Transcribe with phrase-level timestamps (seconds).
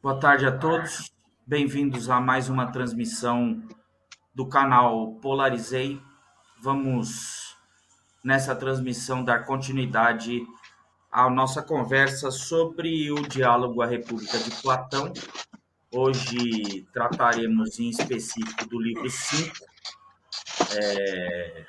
[0.00, 1.10] Boa tarde a todos.
[1.44, 3.60] Bem-vindos a mais uma transmissão
[4.32, 6.00] do canal Polarizei.
[6.62, 7.56] Vamos,
[8.22, 10.40] nessa transmissão, dar continuidade
[11.10, 15.12] à nossa conversa sobre o diálogo à República de Platão.
[15.92, 19.52] Hoje trataremos em específico do livro 5,
[20.76, 21.66] é,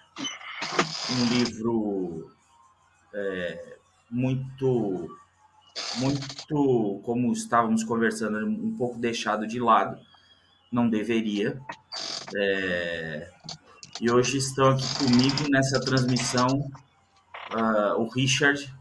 [1.18, 2.32] um livro
[3.11, 3.77] é,
[4.11, 5.19] muito
[5.97, 9.99] muito, como estávamos conversando, um pouco deixado de lado,
[10.71, 11.59] não deveria.
[12.35, 13.29] É...
[14.02, 16.47] E hoje estão aqui comigo nessa transmissão
[17.53, 18.73] uh, o Richard,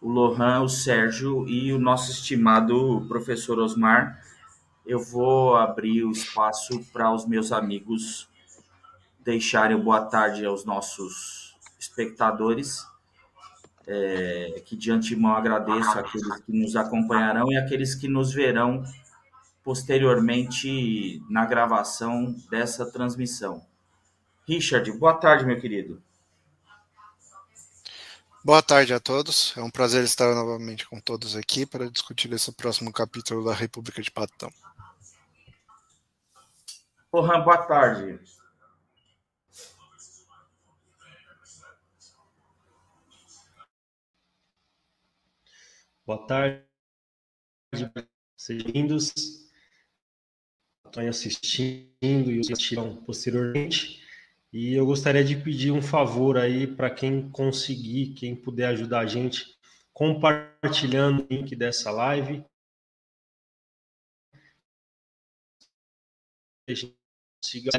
[0.00, 4.22] o Lohan, o Sérgio e o nosso estimado professor Osmar.
[4.86, 8.28] Eu vou abrir o espaço para os meus amigos
[9.24, 12.84] deixarem boa tarde aos nossos espectadores
[13.86, 18.82] é, que de antemão agradeço àqueles que nos acompanharão e àqueles que nos verão
[19.62, 23.64] posteriormente na gravação dessa transmissão.
[24.46, 26.02] Richard, boa tarde, meu querido.
[28.44, 29.54] Boa tarde a todos.
[29.56, 34.02] É um prazer estar novamente com todos aqui para discutir esse próximo capítulo da República
[34.02, 34.52] de Platão.
[37.08, 38.18] Porra, boa tarde.
[46.04, 46.66] Boa tarde,
[47.72, 47.92] sejam
[48.44, 49.12] bem-vindos.
[50.84, 54.02] Estão assistindo e os assistirão posteriormente.
[54.52, 59.06] E eu gostaria de pedir um favor aí para quem conseguir, quem puder ajudar a
[59.06, 59.56] gente,
[59.92, 62.44] compartilhando o link dessa live.
[66.68, 66.98] A gente
[67.44, 67.70] siga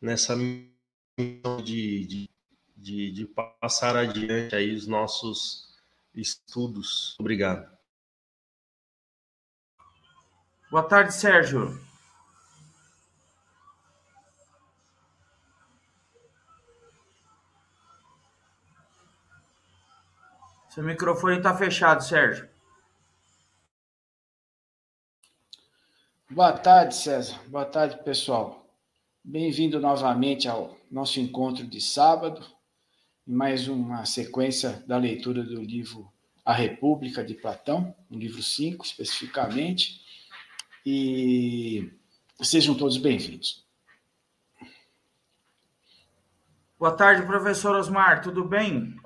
[0.00, 2.30] nessa missão de, de,
[2.74, 3.26] de, de
[3.60, 5.71] passar adiante aí os nossos
[6.14, 7.16] estudos.
[7.18, 7.70] Obrigado.
[10.70, 11.78] Boa tarde, Sérgio.
[20.70, 22.48] Seu microfone está fechado, Sérgio.
[26.30, 27.38] Boa tarde, César.
[27.48, 28.66] Boa tarde, pessoal.
[29.22, 32.42] Bem-vindo novamente ao nosso encontro de sábado
[33.26, 36.12] mais uma sequência da leitura do livro
[36.44, 40.00] A República de Platão, no livro 5 especificamente,
[40.84, 41.92] e
[42.42, 43.64] sejam todos bem-vindos.
[46.78, 48.96] Boa tarde, professor Osmar, tudo bem?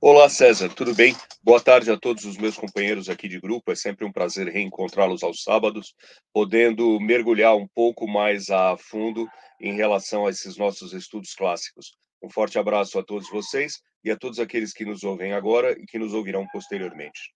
[0.00, 1.16] Olá, César, tudo bem?
[1.42, 3.72] Boa tarde a todos os meus companheiros aqui de grupo.
[3.72, 5.92] É sempre um prazer reencontrá-los aos sábados,
[6.32, 9.28] podendo mergulhar um pouco mais a fundo
[9.60, 11.98] em relação a esses nossos estudos clássicos.
[12.22, 15.86] Um forte abraço a todos vocês e a todos aqueles que nos ouvem agora e
[15.86, 17.32] que nos ouvirão posteriormente.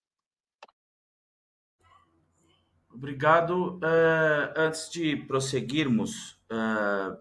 [2.92, 3.76] Obrigado.
[3.76, 7.16] Uh, antes de prosseguirmos, uh,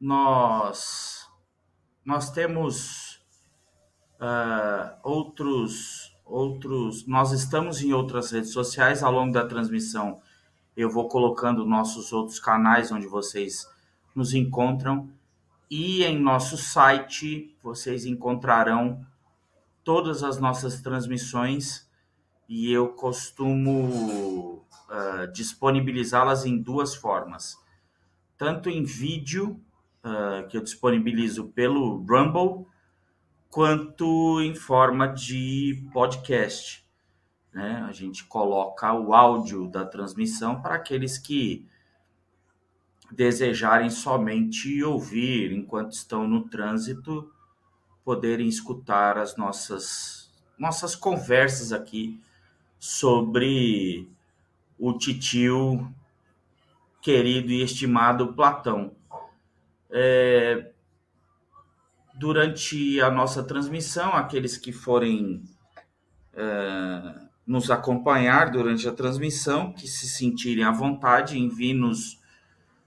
[0.00, 1.28] nós,
[2.04, 3.20] nós temos
[4.20, 7.06] uh, outros, outros.
[7.06, 10.20] Nós estamos em outras redes sociais ao longo da transmissão.
[10.76, 13.66] Eu vou colocando nossos outros canais onde vocês
[14.14, 15.10] nos encontram.
[15.70, 19.04] E em nosso site vocês encontrarão
[19.82, 21.88] todas as nossas transmissões
[22.48, 27.56] e eu costumo uh, disponibilizá-las em duas formas.
[28.38, 29.60] Tanto em vídeo,
[30.04, 32.66] uh, que eu disponibilizo pelo Rumble,
[33.50, 36.86] quanto em forma de podcast.
[37.52, 37.84] Né?
[37.88, 41.66] A gente coloca o áudio da transmissão para aqueles que
[43.12, 47.30] desejarem somente ouvir enquanto estão no trânsito,
[48.04, 50.26] poderem escutar as nossas
[50.58, 52.18] nossas conversas aqui
[52.78, 54.08] sobre
[54.78, 55.92] o titio
[57.02, 58.92] querido e estimado Platão.
[59.90, 60.70] É,
[62.14, 65.42] durante a nossa transmissão, aqueles que forem
[66.32, 67.14] é,
[67.46, 72.18] nos acompanhar durante a transmissão, que se sentirem à vontade, enviem-nos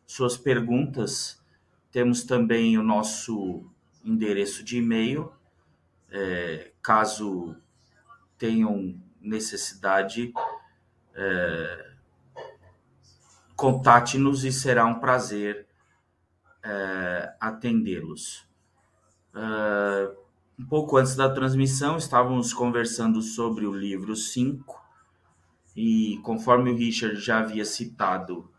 [0.09, 1.39] suas perguntas.
[1.91, 3.69] Temos também o nosso
[4.03, 5.31] endereço de e-mail,
[6.09, 7.55] é, caso
[8.35, 10.33] tenham necessidade,
[11.13, 11.91] é,
[13.55, 15.67] contate-nos e será um prazer
[16.63, 18.47] é, atendê-los.
[19.35, 20.11] É,
[20.57, 24.75] um pouco antes da transmissão, estávamos conversando sobre o livro 5,
[25.75, 28.49] e conforme o Richard já havia citado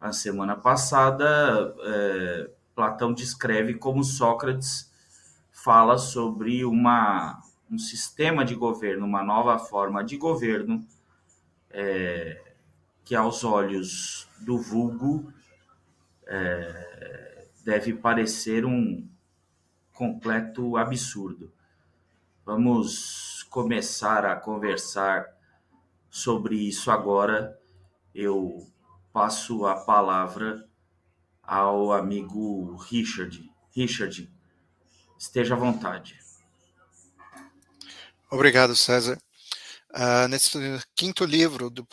[0.00, 4.92] a semana passada, é, Platão descreve como Sócrates
[5.50, 10.86] fala sobre uma, um sistema de governo, uma nova forma de governo,
[11.70, 12.54] é,
[13.04, 15.32] que aos olhos do vulgo
[16.26, 19.08] é, deve parecer um
[19.92, 21.50] completo absurdo.
[22.44, 25.26] Vamos começar a conversar
[26.10, 27.58] sobre isso agora.
[28.14, 28.66] Eu
[29.16, 30.68] passo a palavra
[31.42, 33.50] ao amigo Richard.
[33.74, 34.30] Richard,
[35.18, 36.18] esteja à vontade.
[38.30, 39.18] Obrigado, César.
[39.88, 40.58] Uh, nesse
[40.94, 41.88] quinto livro do,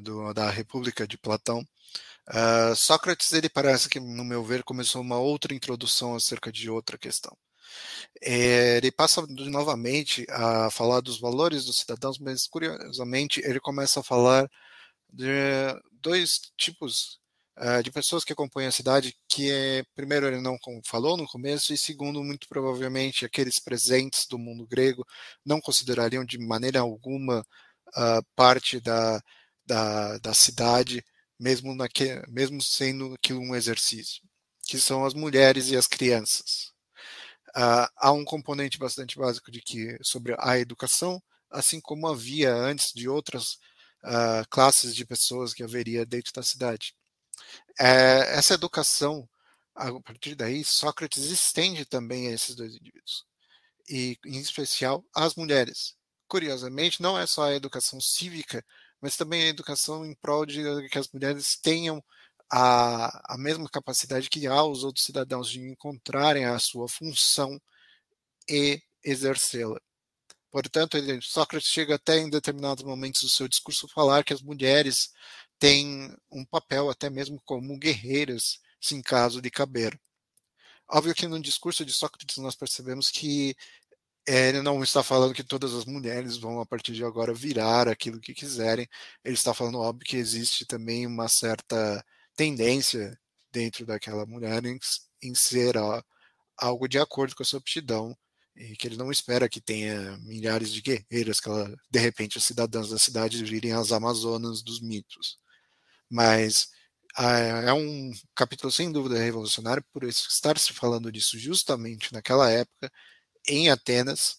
[0.00, 5.18] do, da República de Platão, uh, Sócrates ele parece que, no meu ver, começou uma
[5.18, 7.36] outra introdução acerca de outra questão.
[8.22, 14.02] É, ele passa novamente a falar dos valores dos cidadãos, mas curiosamente ele começa a
[14.02, 14.48] falar
[15.12, 15.30] de
[16.06, 17.18] dois tipos
[17.58, 21.74] uh, de pessoas que acompanham a cidade, que é, primeiro ele não falou no começo,
[21.74, 25.04] e segundo, muito provavelmente aqueles presentes do mundo grego
[25.44, 29.20] não considerariam de maneira alguma uh, parte da,
[29.66, 31.04] da, da cidade,
[31.40, 34.22] mesmo, naque, mesmo sendo aquilo um exercício,
[34.62, 36.72] que são as mulheres e as crianças.
[37.48, 41.20] Uh, há um componente bastante básico de que sobre a educação,
[41.50, 43.58] assim como havia antes de outras
[44.06, 46.94] uh, classes de pessoas que haveria dentro da cidade.
[47.78, 49.28] É, essa educação,
[49.74, 53.26] a partir daí, Sócrates estende também a esses dois indivíduos,
[53.88, 55.94] e em especial às mulheres.
[56.28, 58.64] Curiosamente, não é só a educação cívica,
[59.00, 62.02] mas também a educação em prol de que as mulheres tenham
[62.50, 67.60] a, a mesma capacidade que há os outros cidadãos de encontrarem a sua função
[68.48, 69.80] e exercê-la.
[70.56, 75.12] Portanto, ele, Sócrates chega até em determinados momentos do seu discurso falar que as mulheres
[75.58, 80.00] têm um papel até mesmo como guerreiras, se em caso de caber.
[80.88, 83.54] Óbvio que no discurso de Sócrates nós percebemos que
[84.26, 88.18] ele não está falando que todas as mulheres vão a partir de agora virar aquilo
[88.18, 88.88] que quiserem.
[89.22, 92.02] Ele está falando, óbvio, que existe também uma certa
[92.34, 93.20] tendência
[93.52, 94.78] dentro daquela mulher em,
[95.22, 96.02] em ser ó,
[96.56, 98.16] algo de acordo com a sua aptidão
[98.56, 102.44] e que ele não espera que tenha milhares de guerreiras, que ela, de repente as
[102.44, 105.38] cidadãs da cidade virem as amazonas dos mitos
[106.10, 106.68] mas
[107.18, 112.92] é um capítulo sem dúvida revolucionário por estar se falando disso justamente naquela época
[113.48, 114.38] em Atenas,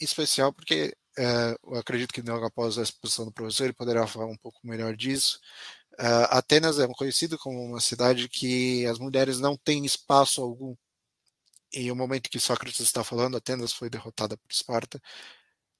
[0.00, 4.26] em especial porque uh, eu acredito que após a exposição do professor ele poderá falar
[4.26, 5.40] um pouco melhor disso.
[5.98, 10.76] Uh, Atenas é conhecido como uma cidade que as mulheres não têm espaço algum.
[11.72, 15.00] E o momento que Sócrates está falando, Atenas foi derrotada por Esparta,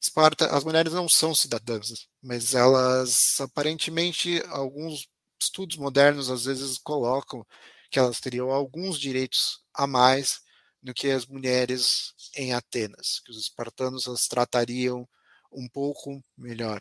[0.00, 5.08] Esparta, as mulheres não são cidadãs, mas elas aparentemente alguns
[5.40, 7.44] estudos modernos às vezes colocam
[7.90, 10.40] que elas teriam alguns direitos a mais
[10.82, 15.08] do que as mulheres em Atenas, que os espartanos as tratariam
[15.52, 16.80] um pouco melhor.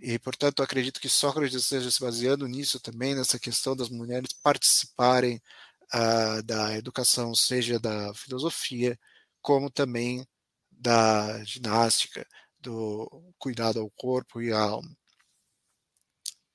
[0.00, 5.40] E, portanto, acredito que Sócrates esteja se baseando nisso também, nessa questão das mulheres participarem
[5.94, 8.98] uh, da educação, seja da filosofia,
[9.40, 10.26] como também
[10.70, 12.26] da ginástica,
[12.58, 14.96] do cuidado ao corpo e à alma.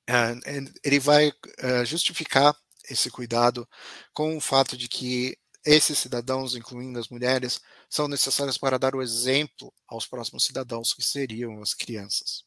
[0.10, 0.40] Uh,
[0.84, 2.56] ele vai uh, justificar
[2.90, 3.68] esse cuidado
[4.14, 9.02] com o fato de que esses cidadãos, incluindo as mulheres, são necessários para dar o
[9.02, 12.46] exemplo aos próximos cidadãos, que seriam as crianças.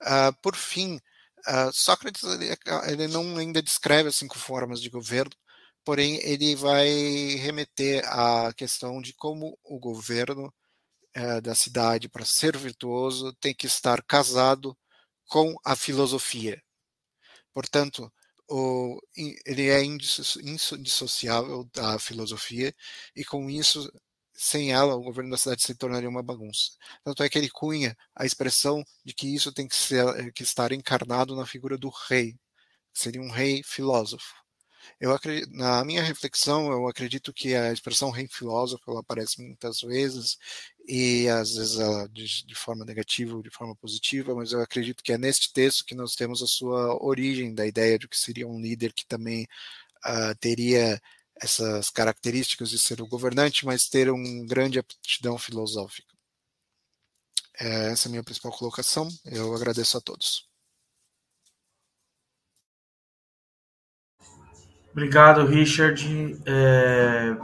[0.00, 0.98] Uh, por fim,
[1.72, 2.48] Sócrates ele,
[2.86, 5.32] ele, não ainda descreve as cinco formas de governo,
[5.88, 6.86] porém ele vai
[7.36, 10.52] remeter à questão de como o governo
[11.14, 14.76] é, da cidade, para ser virtuoso, tem que estar casado
[15.26, 16.62] com a filosofia.
[17.54, 18.12] Portanto,
[18.50, 19.00] o,
[19.46, 22.74] ele é indissociável da filosofia
[23.16, 23.90] e com isso,
[24.34, 26.72] sem ela, o governo da cidade se tornaria uma bagunça.
[27.02, 30.70] Tanto é que ele cunha a expressão de que isso tem que, ser, que estar
[30.70, 32.36] encarnado na figura do rei,
[32.92, 34.47] seria um rei filósofo.
[35.00, 39.80] Eu acredito, na minha reflexão, eu acredito que a expressão rei filósofo ela aparece muitas
[39.80, 40.38] vezes
[40.86, 45.12] e às vezes ela de, forma negativa ou de forma positiva, mas eu acredito que
[45.12, 48.60] é neste texto que nós temos a sua origem da ideia de que seria um
[48.60, 49.46] líder que também
[50.06, 51.00] uh, teria
[51.40, 56.08] essas características de ser o governante, mas ter um grande aptidão filosófica.
[57.60, 59.08] É, essa é a minha principal colocação.
[59.24, 60.47] Eu agradeço a todos.
[64.98, 66.36] Obrigado, Richard.
[66.44, 67.36] É...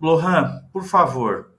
[0.00, 1.52] Lohan, por favor.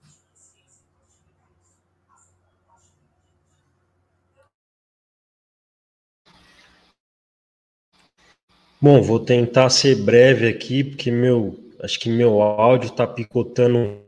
[8.81, 14.05] Bom, vou tentar ser breve aqui, porque meu, acho que meu áudio está picotando um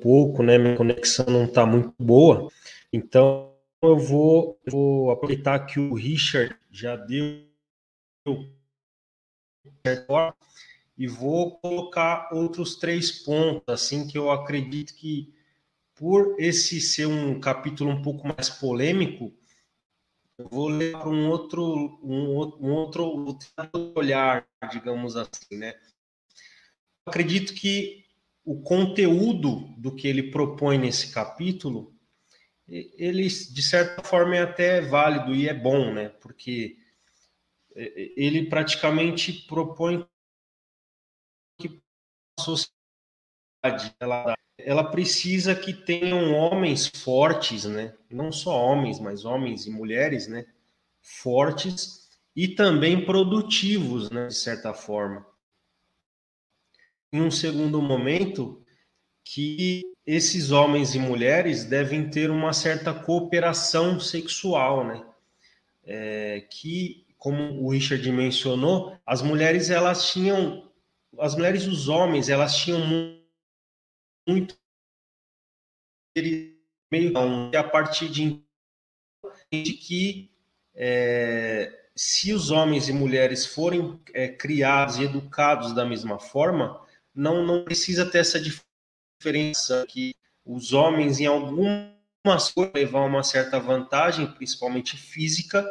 [0.00, 0.56] pouco, né?
[0.56, 2.48] Minha conexão não está muito boa.
[2.90, 7.44] Então, eu vou, eu vou aproveitar que o Richard já deu
[10.98, 15.34] e vou colocar outros três pontos, assim que eu acredito que
[15.94, 19.32] por esse ser um capítulo um pouco mais polêmico,
[20.38, 23.38] eu vou ler para um outro, um, um outro
[23.94, 25.74] olhar, digamos assim, né?
[27.06, 28.04] Eu acredito que
[28.44, 31.94] o conteúdo do que ele propõe nesse capítulo,
[32.68, 36.10] ele de certa forma é até válido e é bom, né?
[36.10, 36.76] Porque
[37.76, 40.06] ele praticamente propõe
[41.60, 41.80] que
[42.38, 47.94] a sociedade ela, ela precisa que tenham homens fortes, né?
[48.10, 50.46] Não só homens, mas homens e mulheres, né?
[51.02, 54.28] Fortes e também produtivos, né?
[54.28, 55.26] De certa forma.
[57.12, 58.64] Em um segundo momento,
[59.24, 65.04] que esses homens e mulheres devem ter uma certa cooperação sexual, né?
[65.84, 70.70] É, que como o Richard mencionou, as mulheres elas tinham,
[71.18, 72.80] as mulheres e os homens elas tinham
[74.28, 74.56] muito
[76.90, 77.12] meio
[77.56, 78.42] a partir de
[79.50, 80.30] que
[80.74, 86.80] é, se os homens e mulheres forem é, criados e educados da mesma forma,
[87.14, 93.58] não, não precisa ter essa diferença que os homens em algumas coisas levar uma certa
[93.58, 95.66] vantagem, principalmente física,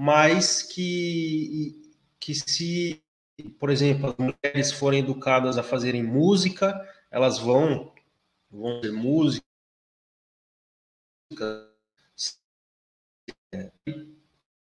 [0.00, 3.02] mas que, que se,
[3.58, 6.74] por exemplo, as mulheres forem educadas a fazerem música,
[7.10, 7.92] elas vão,
[8.50, 9.44] vão ser músicas,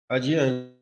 [0.09, 0.75] adiante.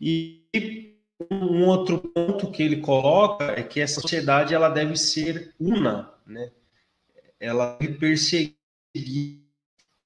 [0.00, 0.96] E
[1.30, 6.50] um outro ponto que ele coloca é que essa sociedade ela deve ser una, né?
[7.38, 8.56] Ela deve perseguir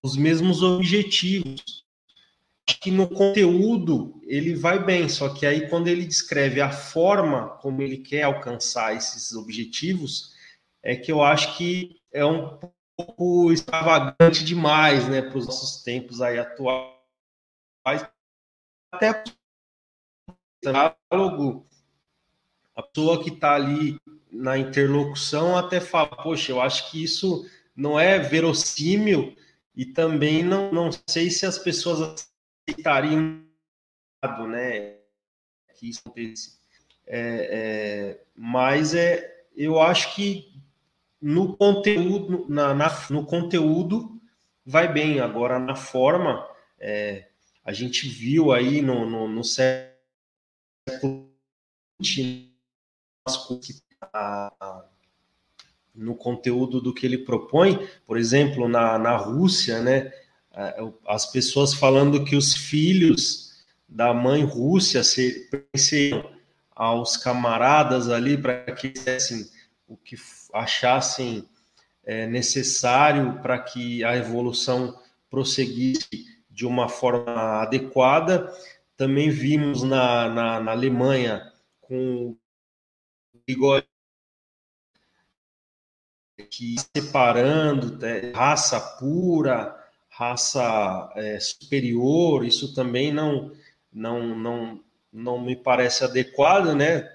[0.02, 1.83] os mesmos objetivos
[2.66, 7.82] que no conteúdo ele vai bem, só que aí quando ele descreve a forma como
[7.82, 10.34] ele quer alcançar esses objetivos,
[10.82, 12.58] é que eu acho que é um
[12.96, 16.94] pouco extravagante demais, né, para os nossos tempos aí atuais.
[18.92, 19.24] Até
[20.62, 21.66] diálogo,
[22.74, 23.98] a pessoa que está ali
[24.30, 29.36] na interlocução até fala, poxa, eu acho que isso não é verossímil
[29.76, 32.32] e também não, não sei se as pessoas
[32.68, 33.42] aceitariam,
[34.48, 34.96] né,
[35.74, 36.58] que isso acontecesse.
[37.06, 37.18] É,
[37.50, 40.52] é, mas é, eu acho que
[41.20, 44.20] no conteúdo, na, na, no conteúdo
[44.64, 45.20] vai bem.
[45.20, 46.46] Agora na forma,
[46.78, 47.28] é,
[47.64, 49.94] a gente viu aí no, no, no século
[55.94, 60.12] no conteúdo do que ele propõe, por exemplo, na, na Rússia, né?
[61.06, 66.30] As pessoas falando que os filhos da mãe Rússia se pertenciam
[66.74, 69.48] aos camaradas ali para que fizessem
[69.86, 70.16] o que
[70.52, 71.48] achassem
[72.04, 78.52] é, necessário para que a evolução prosseguisse de uma forma adequada.
[78.96, 82.38] Também vimos na, na, na Alemanha com o
[83.46, 83.86] bigode
[86.50, 89.83] que separando é, raça pura,
[90.16, 93.52] raça é, superior, isso também não,
[93.92, 94.80] não, não,
[95.12, 97.10] não me parece adequado, né?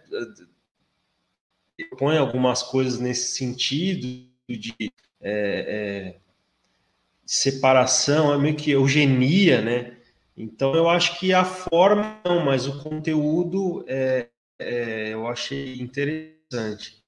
[1.97, 4.75] Põe algumas coisas nesse sentido de
[5.21, 6.19] é, é,
[7.25, 9.97] separação, é meio que eugenia, né?
[10.35, 14.27] Então eu acho que a forma não, mas o conteúdo é,
[14.57, 16.98] é eu achei interessante.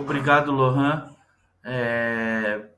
[0.00, 1.14] Obrigado, Lohan.
[1.62, 2.68] É...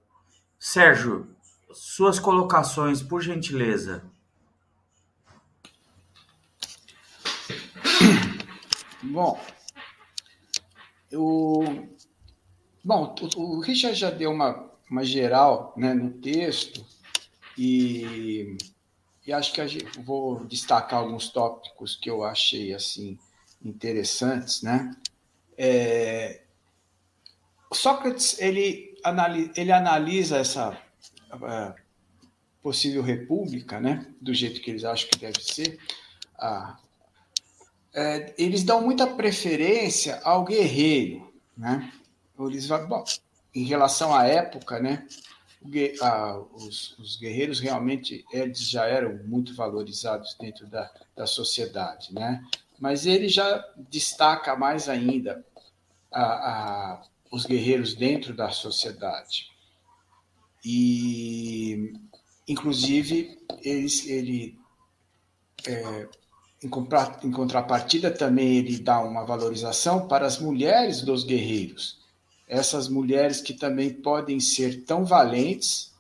[0.59, 1.29] Sérgio,
[1.73, 4.03] suas colocações, por gentileza.
[9.03, 9.41] Bom,
[11.13, 11.65] o,
[12.85, 16.85] bom, o, Richard já deu uma, uma geral né, no texto
[17.57, 18.57] e,
[19.27, 23.19] e acho que gente, vou destacar alguns tópicos que eu achei assim
[23.65, 24.95] interessantes, né?
[25.57, 26.43] É,
[27.77, 30.71] Sócrates ele analisa, ele analisa essa
[31.33, 31.75] uh,
[32.63, 35.79] possível república, né, do jeito que eles acham que deve ser.
[36.39, 36.77] Uh,
[37.95, 41.91] é, eles dão muita preferência ao guerreiro, né?
[42.39, 43.03] Eles, bom,
[43.55, 45.07] em relação à época, né?
[46.53, 52.45] os, os, guerreiros realmente eles já eram muito valorizados dentro da, da sociedade, né?
[52.79, 55.45] Mas ele já destaca mais ainda
[56.13, 57.03] a, a,
[57.37, 59.51] os guerreiros dentro da sociedade.
[60.65, 61.93] E,
[62.49, 64.59] inclusive, eles, ele,
[65.67, 66.09] é,
[66.63, 72.05] em, contrapartida, também ele dá uma valorização para as mulheres dos guerreiros
[72.47, 75.93] essas mulheres que também podem ser tão valentes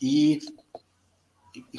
[0.00, 0.40] e,
[1.72, 1.78] e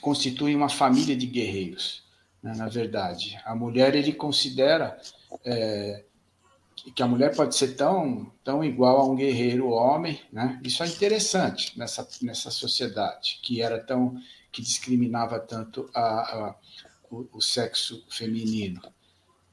[0.00, 2.02] constituem uma família de guerreiros,
[2.42, 3.38] né, na verdade.
[3.44, 4.98] A mulher, ele considera
[5.44, 6.04] é,
[6.90, 10.60] que a mulher pode ser tão, tão igual a um guerreiro homem, né?
[10.64, 14.16] Isso é interessante nessa, nessa sociedade que era tão
[14.50, 16.54] que discriminava tanto a, a
[17.12, 18.80] o, o sexo feminino.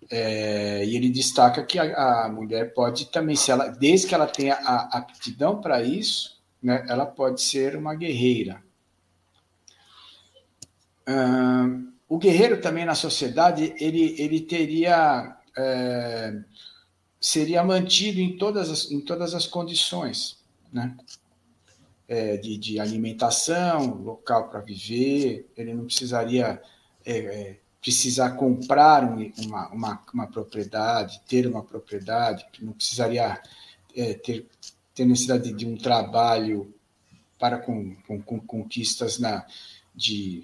[0.10, 4.26] É, e ele destaca que a, a, mulher pode também, se ela, desde que ela
[4.26, 8.64] tenha a aptidão para isso, né, ela pode ser uma guerreira.
[12.08, 16.40] o guerreiro também na sociedade ele, ele teria é,
[17.20, 20.38] seria mantido em todas as, em todas as condições,
[20.72, 20.96] né?
[22.08, 26.60] É, de, de alimentação, local para viver, ele não precisaria
[27.06, 33.42] é, é precisar comprar uma, uma, uma propriedade, ter uma propriedade, não precisaria
[33.96, 34.48] é, ter,
[34.94, 36.74] ter necessidade de um trabalho
[37.38, 39.46] para com, com, com conquistas na,
[39.96, 40.44] de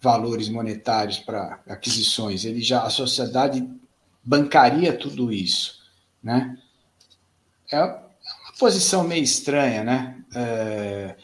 [0.00, 2.44] valores monetários para aquisições.
[2.44, 3.68] Ele já a sociedade
[4.22, 5.82] bancaria tudo isso,
[6.24, 6.56] né?
[7.70, 8.02] É uma
[8.58, 10.24] posição meio estranha, né?
[10.34, 11.16] É,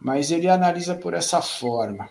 [0.00, 2.10] mas ele analisa por essa forma.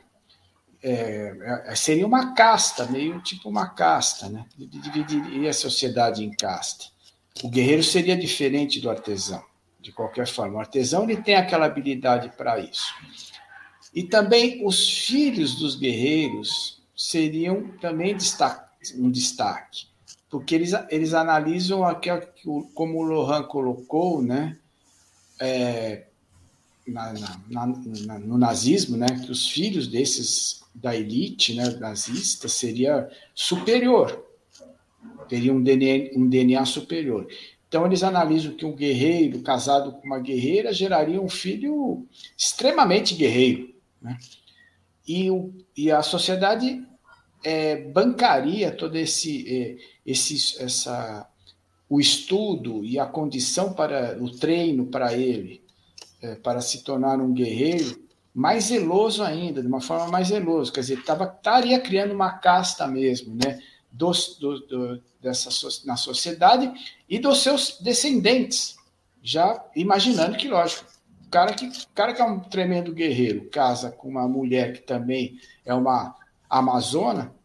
[0.81, 4.45] É, é, seria uma casta, meio tipo uma casta, né?
[4.57, 6.85] Dividiria a sociedade em casta.
[7.43, 9.43] O guerreiro seria diferente do artesão,
[9.79, 10.55] de qualquer forma.
[10.55, 12.93] O artesão ele tem aquela habilidade para isso.
[13.93, 18.15] E também os filhos dos guerreiros seriam também
[18.95, 19.87] um destaque,
[20.37, 22.21] porque eles, eles analisam aquilo
[22.75, 24.55] como o Lohan colocou, né?
[25.39, 26.05] É,
[26.87, 27.11] na,
[27.49, 27.67] na,
[28.05, 34.23] na, no nazismo, né, que os filhos desses da elite né, nazista seria superior,
[35.27, 37.27] teria um DNA, um DNA superior.
[37.67, 42.05] Então, eles analisam que um guerreiro casado com uma guerreira geraria um filho
[42.37, 43.73] extremamente guerreiro.
[43.99, 44.17] Né?
[45.07, 46.86] E, o, e a sociedade
[47.47, 51.25] é, bancaria todo esse, é, esse essa,
[51.89, 55.63] o estudo e a condição para o treino para ele,
[56.21, 58.05] é, para se tornar um guerreiro,
[58.35, 62.85] mais zeloso ainda, de uma forma mais zelosa, quer dizer, tava, estaria criando uma casta
[62.85, 65.49] mesmo, né, dos, do, do, dessa,
[65.85, 66.69] na sociedade
[67.07, 68.75] e dos seus descendentes,
[69.23, 70.83] já imaginando que, lógico,
[71.25, 75.39] o cara que, cara que é um tremendo guerreiro casa com uma mulher que também
[75.65, 76.13] é uma
[76.49, 77.36] amazona,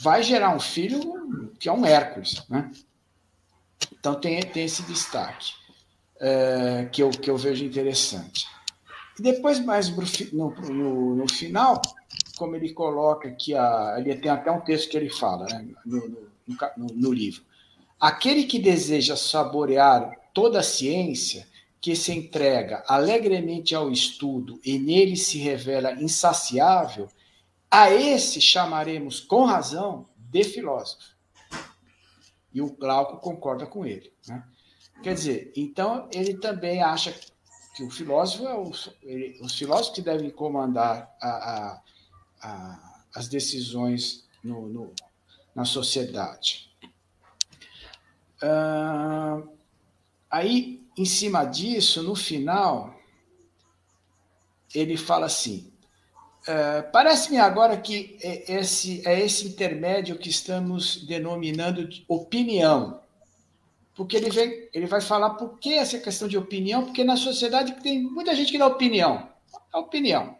[0.00, 2.70] vai gerar um filho que é um Hércules, né?
[3.92, 5.52] Então tem, tem esse destaque
[6.18, 8.46] é, que, eu, que eu vejo interessante.
[9.18, 9.90] E depois, mais
[10.32, 11.82] no, no, no, final,
[12.36, 16.28] como ele coloca que a, ele tem até um texto que ele fala né, no,
[16.46, 17.42] no, no livro.
[17.98, 21.46] Aquele que deseja saborear toda a ciência,
[21.80, 27.08] que se entrega alegremente ao estudo e nele se revela insaciável,
[27.70, 31.14] a esse chamaremos com razão de filósofo.
[32.52, 34.12] E o Glauco concorda com ele.
[34.26, 34.44] Né?
[35.02, 37.14] Quer dizer, então ele também acha
[37.76, 41.82] que o filósofo é o, ele, os filósofos que devem comandar a, a,
[42.42, 44.92] a, as decisões no, no,
[45.54, 46.74] na sociedade.
[48.42, 49.42] Ah,
[50.30, 52.98] aí, em cima disso, no final,
[54.74, 55.69] ele fala assim:
[56.46, 63.00] ah, parece-me agora que é esse, é esse intermédio que estamos denominando de opinião
[64.00, 67.82] porque ele, vem, ele vai falar por que essa questão de opinião, porque na sociedade
[67.82, 69.28] tem muita gente que dá opinião,
[69.74, 70.38] é opinião,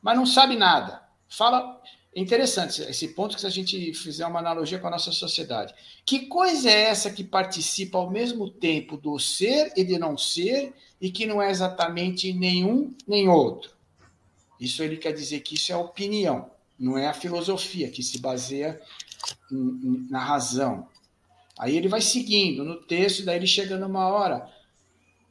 [0.00, 1.02] mas não sabe nada.
[1.28, 1.82] Fala,
[2.14, 5.74] é interessante esse ponto que se a gente fizer uma analogia com a nossa sociedade.
[6.06, 10.72] Que coisa é essa que participa ao mesmo tempo do ser e de não ser
[10.98, 13.73] e que não é exatamente nenhum nem outro?
[14.64, 18.80] Isso ele quer dizer que isso é opinião, não é a filosofia que se baseia
[20.10, 20.88] na razão.
[21.58, 24.50] Aí ele vai seguindo no texto, daí ele chega numa hora.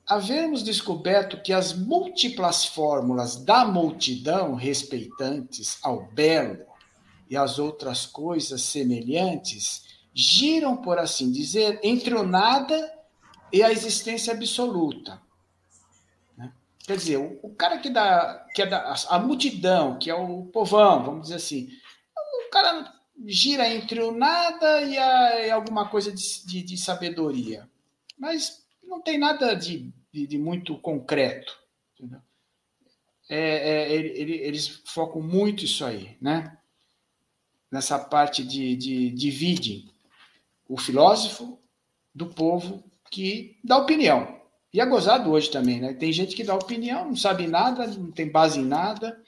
[0.08, 6.65] Havermos descoberto que as múltiplas fórmulas da multidão respeitantes ao belo
[7.30, 12.93] e as outras coisas semelhantes giram, por assim dizer, entre o nada
[13.52, 15.19] e a existência absoluta.
[16.86, 20.46] Quer dizer, o, o cara que dá, que é da, a multidão, que é o
[20.46, 21.69] povão, vamos dizer assim,
[22.46, 22.93] o cara
[23.26, 27.69] gira entre o nada e, a, e alguma coisa de, de, de, sabedoria.
[28.17, 31.58] Mas não tem nada de, de, de muito concreto.
[33.30, 36.58] É, é, ele, eles focam muito isso aí, né?
[37.72, 39.89] Nessa parte de, de divide
[40.67, 41.60] o filósofo
[42.13, 44.42] do povo que dá opinião.
[44.73, 45.93] E é gozado hoje também, né?
[45.93, 49.21] Tem gente que dá opinião, não sabe nada, não tem base em nada.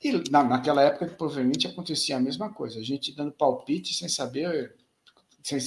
[0.00, 2.78] E na, naquela época, provavelmente acontecia a mesma coisa.
[2.78, 4.76] A gente dando palpite sem saber,
[5.42, 5.58] sem,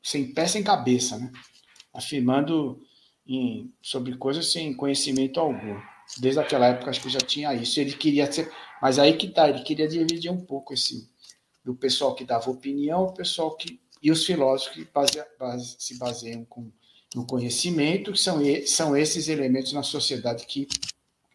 [0.00, 1.32] sem pé, sem cabeça, né?
[1.92, 2.80] Afirmando
[3.26, 5.80] em, sobre coisas sem conhecimento algum.
[6.18, 7.80] Desde aquela época, acho que já tinha isso.
[7.80, 8.52] Ele queria ser.
[8.80, 11.10] Mas aí que tá, ele queria dividir um pouco esse
[11.64, 13.80] do pessoal que dava opinião, o pessoal que.
[14.00, 16.70] E os filósofos que base, base, se baseiam com
[17.14, 20.66] no conhecimento, que são, são esses elementos na sociedade que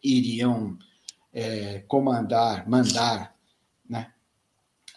[0.02, 0.78] iriam
[1.32, 3.34] é, comandar, mandar
[3.88, 4.12] né,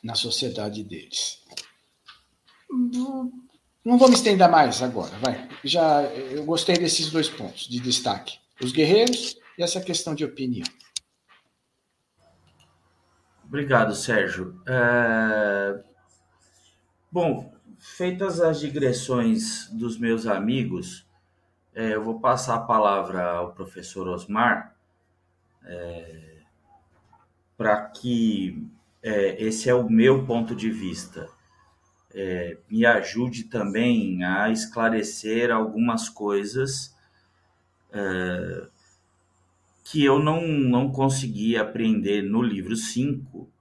[0.04, 1.42] na sociedade deles.
[3.86, 5.48] Não vou me estender mais agora, vai.
[5.64, 10.68] Já eu gostei desses dois pontos de destaque: os guerreiros e essa questão de opinião.
[13.46, 14.60] Obrigado, Sérgio.
[14.66, 15.84] É...
[17.12, 17.53] Bom,
[17.84, 21.06] feitas as digressões dos meus amigos,
[21.76, 24.74] é, eu vou passar a palavra ao professor Osmar
[25.66, 26.38] é,
[27.58, 28.66] para que
[29.02, 31.28] é, esse é o meu ponto de vista.
[32.16, 36.96] É, me ajude também a esclarecer algumas coisas
[37.92, 38.68] é,
[39.84, 43.52] que eu não, não consegui aprender no livro 5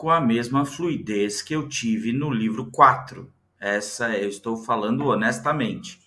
[0.00, 3.30] com a mesma fluidez que eu tive no livro 4.
[3.60, 6.00] Essa eu estou falando honestamente.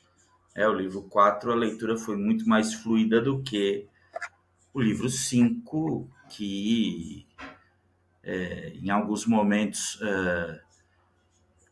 [0.55, 3.85] É, o livro 4, a leitura foi muito mais fluida do que
[4.73, 7.27] o livro 5, que
[8.23, 10.59] é, em alguns momentos, é,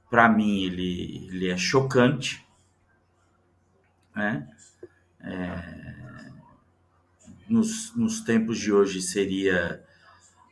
[0.07, 2.45] para mim, ele, ele é chocante.
[4.15, 4.47] Né?
[5.21, 6.31] É,
[7.49, 9.83] nos, nos tempos de hoje seria,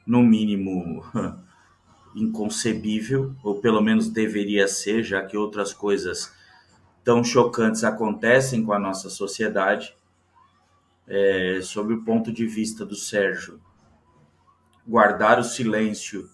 [0.03, 1.05] no mínimo,
[2.21, 6.31] inconcebível, ou pelo menos deveria ser, já que outras coisas
[7.03, 9.95] tão chocantes acontecem com a nossa sociedade.
[11.07, 13.59] É, sob o ponto de vista do Sérgio,
[14.87, 16.29] guardar o silêncio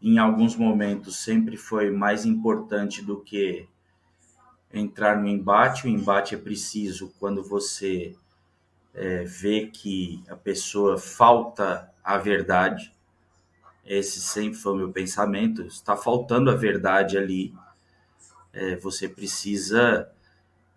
[0.00, 3.66] em alguns momentos sempre foi mais importante do que
[4.72, 5.86] entrar no embate.
[5.86, 8.14] O embate é preciso quando você
[8.94, 12.93] é, vê que a pessoa falta a verdade
[13.86, 15.62] esse sempre foi o meu pensamento.
[15.62, 17.54] Está faltando a verdade ali.
[18.52, 20.08] É, você precisa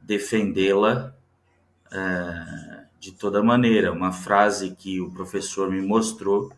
[0.02, 1.16] defendê-la
[1.92, 3.92] é, de toda maneira.
[3.92, 6.52] Uma frase que o professor me mostrou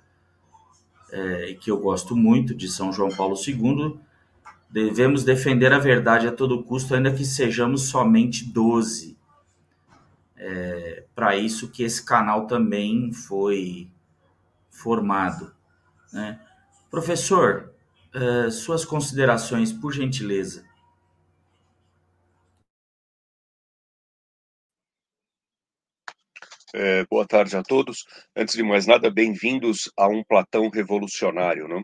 [1.11, 3.99] é, e que eu gosto muito de São João Paulo II.
[4.69, 9.17] Devemos defender a verdade a todo custo, ainda que sejamos somente 12.
[10.35, 13.89] É, Para isso que esse canal também foi
[14.69, 15.58] formado.
[16.11, 16.39] Né?
[16.89, 17.73] Professor,
[18.15, 20.67] uh, suas considerações, por gentileza.
[26.73, 28.05] É, boa tarde a todos.
[28.35, 31.67] Antes de mais nada, bem-vindos a um Platão revolucionário.
[31.67, 31.83] Não?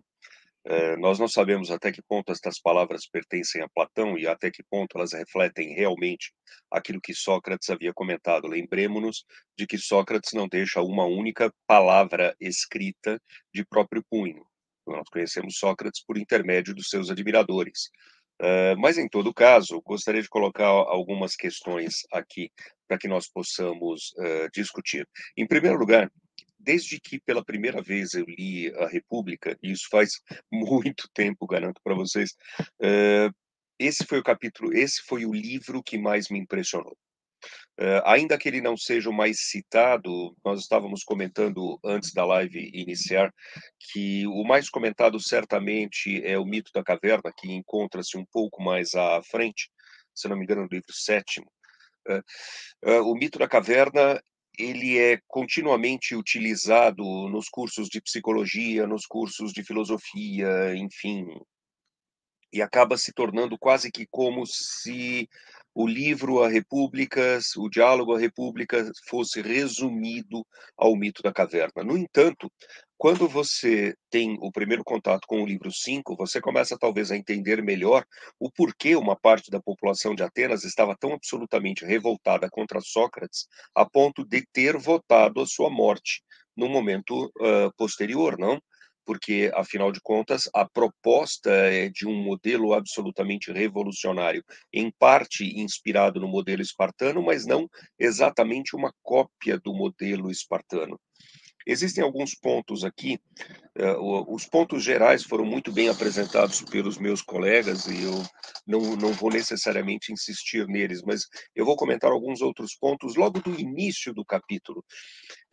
[0.67, 4.63] É, nós não sabemos até que ponto estas palavras pertencem a Platão e até que
[4.63, 6.33] ponto elas refletem realmente
[6.71, 8.47] aquilo que Sócrates havia comentado.
[8.47, 9.23] Lembremos-nos
[9.55, 13.21] de que Sócrates não deixa uma única palavra escrita
[13.53, 14.43] de próprio punho.
[14.87, 17.89] Nós conhecemos Sócrates por intermédio dos seus admiradores.
[18.41, 22.51] Uh, mas, em todo caso, gostaria de colocar algumas questões aqui
[22.87, 25.07] para que nós possamos uh, discutir.
[25.37, 26.11] Em primeiro lugar,
[26.65, 30.19] desde que pela primeira vez eu li a República, e isso faz
[30.51, 32.31] muito tempo, garanto para vocês,
[32.81, 33.33] uh,
[33.77, 36.97] esse foi o capítulo, esse foi o livro que mais me impressionou.
[37.79, 42.71] Uh, ainda que ele não seja o mais citado, nós estávamos comentando antes da live
[42.73, 43.31] iniciar
[43.91, 48.95] que o mais comentado certamente é o mito da caverna, que encontra-se um pouco mais
[48.95, 49.69] à frente,
[50.15, 51.51] se não me engano, no livro sétimo.
[52.07, 54.21] Uh, uh, o mito da caverna
[54.57, 61.25] ele é continuamente utilizado nos cursos de psicologia, nos cursos de filosofia, enfim,
[62.51, 65.27] e acaba se tornando quase que como se
[65.73, 70.45] o livro A República, o diálogo A República fosse resumido
[70.77, 71.83] ao mito da caverna.
[71.83, 72.49] No entanto,
[72.97, 77.61] quando você tem o primeiro contato com o livro 5, você começa talvez a entender
[77.61, 78.05] melhor
[78.39, 83.85] o porquê uma parte da população de Atenas estava tão absolutamente revoltada contra Sócrates a
[83.85, 86.23] ponto de ter votado a sua morte
[86.55, 88.61] no momento uh, posterior, não?
[89.05, 96.19] Porque, afinal de contas, a proposta é de um modelo absolutamente revolucionário, em parte inspirado
[96.19, 100.99] no modelo espartano, mas não exatamente uma cópia do modelo espartano.
[101.65, 103.19] Existem alguns pontos aqui,
[103.79, 108.23] uh, os pontos gerais foram muito bem apresentados pelos meus colegas e eu
[108.67, 111.23] não, não vou necessariamente insistir neles, mas
[111.55, 114.85] eu vou comentar alguns outros pontos logo do início do capítulo.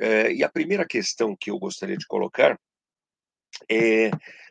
[0.00, 2.58] Uh, e a primeira questão que eu gostaria de colocar
[3.70, 4.10] é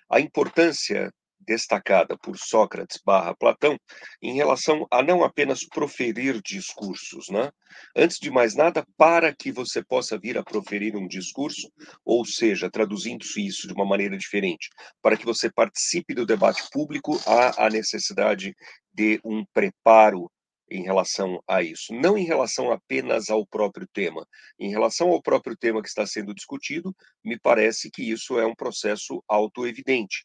[0.10, 1.12] a importância
[1.52, 3.78] destacada por Sócrates barra Platão
[4.22, 7.52] em relação a não apenas proferir discursos, né?
[7.94, 11.70] Antes de mais nada, para que você possa vir a proferir um discurso,
[12.06, 14.70] ou seja, traduzindo isso de uma maneira diferente,
[15.02, 18.56] para que você participe do debate público, há a necessidade
[18.94, 20.32] de um preparo
[20.70, 24.26] em relação a isso, não em relação apenas ao próprio tema.
[24.58, 28.56] Em relação ao próprio tema que está sendo discutido, me parece que isso é um
[28.56, 30.24] processo autoevidente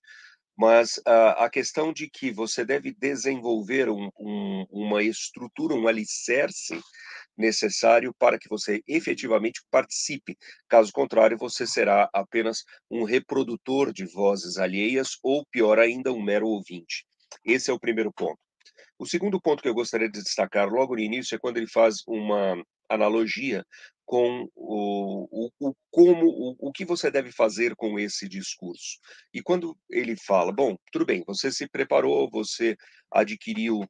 [0.56, 6.80] mas uh, a questão de que você deve desenvolver um, um, uma estrutura, um alicerce
[7.36, 10.36] necessário para que você efetivamente participe.
[10.68, 16.46] Caso contrário, você será apenas um reprodutor de vozes alheias ou, pior ainda, um mero
[16.46, 17.04] ouvinte.
[17.44, 18.45] Esse é o primeiro ponto.
[18.98, 22.02] O segundo ponto que eu gostaria de destacar logo no início é quando ele faz
[22.06, 23.64] uma analogia
[24.04, 28.98] com o, o, o como o, o que você deve fazer com esse discurso.
[29.34, 32.76] E quando ele fala, bom, tudo bem, você se preparou, você
[33.10, 33.84] adquiriu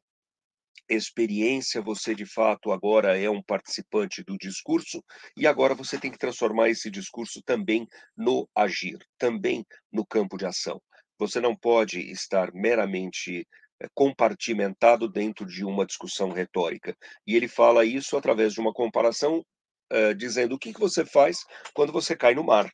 [0.88, 5.02] experiência, você de fato agora é um participante do discurso
[5.36, 10.46] e agora você tem que transformar esse discurso também no agir, também no campo de
[10.46, 10.80] ação.
[11.18, 13.46] Você não pode estar meramente
[13.94, 16.96] compartimentado dentro de uma discussão retórica.
[17.26, 19.44] E ele fala isso através de uma comparação
[19.92, 21.38] uh, dizendo o que, que você faz
[21.74, 22.70] quando você cai no mar.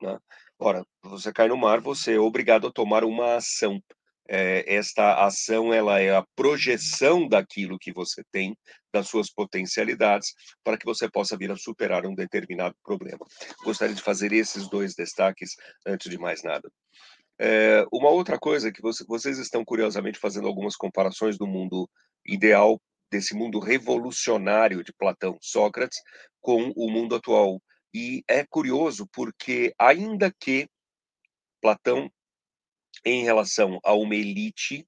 [0.00, 0.18] Né?
[0.58, 3.80] Ora, você cai no mar, você é obrigado a tomar uma ação.
[4.32, 8.56] É, esta ação ela é a projeção daquilo que você tem,
[8.92, 13.26] das suas potencialidades, para que você possa vir a superar um determinado problema.
[13.64, 16.70] Gostaria de fazer esses dois destaques antes de mais nada.
[17.42, 21.88] É, uma outra coisa que você, vocês estão curiosamente fazendo algumas comparações do mundo
[22.22, 22.78] ideal
[23.10, 25.98] desse mundo revolucionário de Platão, Sócrates,
[26.38, 27.58] com o mundo atual.
[27.94, 30.68] E é curioso porque, ainda que
[31.62, 32.10] Platão,
[33.06, 34.86] em relação a uma elite,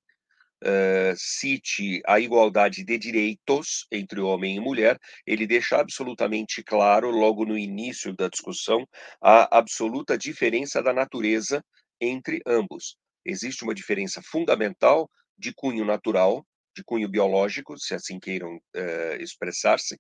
[0.63, 7.47] uh, cite a igualdade de direitos entre homem e mulher, ele deixa absolutamente claro, logo
[7.47, 8.87] no início da discussão,
[9.23, 11.65] a absoluta diferença da natureza
[12.03, 12.97] entre ambos.
[13.25, 16.45] Existe uma diferença fundamental de cunho natural,
[16.77, 19.99] de cunho biológico, se assim queiram uh, expressar-se,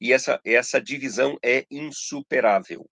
[0.00, 2.88] e essa, essa divisão é insuperável.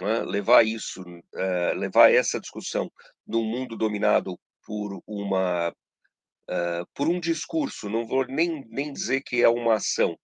[0.00, 0.22] É?
[0.22, 2.90] Levar isso, uh, levar essa discussão
[3.26, 9.42] num mundo dominado por uma uh, por um discurso, não vou nem, nem dizer que
[9.42, 10.16] é uma ação,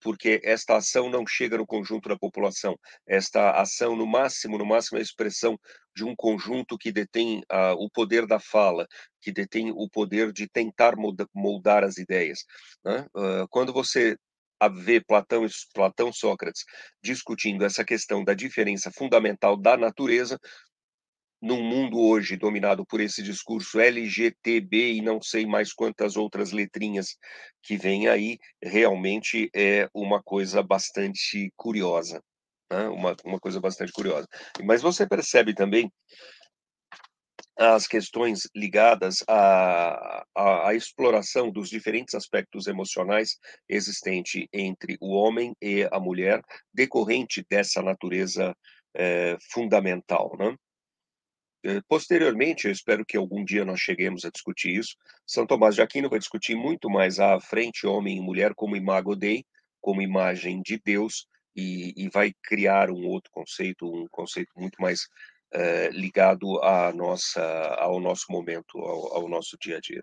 [0.00, 2.78] porque esta ação não chega no conjunto da população.
[3.06, 5.58] Esta ação, no máximo, no máximo, é a expressão
[5.94, 8.86] de um conjunto que detém uh, o poder da fala,
[9.20, 10.94] que detém o poder de tentar
[11.34, 12.44] moldar as ideias.
[12.84, 13.06] Né?
[13.14, 14.16] Uh, quando você
[14.68, 16.64] vê Platão, Platão Sócrates
[17.02, 20.38] discutindo essa questão da diferença fundamental da natureza,
[21.40, 27.16] num mundo hoje dominado por esse discurso LGTB e não sei mais quantas outras letrinhas
[27.62, 32.22] que vem aí, realmente é uma coisa bastante curiosa.
[32.70, 32.88] Né?
[32.88, 34.28] Uma, uma coisa bastante curiosa.
[34.62, 35.90] Mas você percebe também
[37.56, 43.36] as questões ligadas à, à, à, exploração dos diferentes aspectos emocionais
[43.68, 46.40] existente entre o homem e a mulher,
[46.72, 48.56] decorrente dessa natureza
[48.94, 50.56] é, fundamental, né?
[51.62, 54.96] Eh, posteriormente, eu espero que algum dia nós cheguemos a discutir isso.
[55.26, 59.14] São Tomás de Aquino vai discutir muito mais à frente homem e mulher como imago
[59.14, 59.44] Dei,
[59.80, 65.02] como imagem de Deus, e, e vai criar um outro conceito, um conceito muito mais
[65.54, 67.42] uh, ligado à nossa,
[67.78, 70.02] ao nosso momento, ao, ao, nosso dia a dia.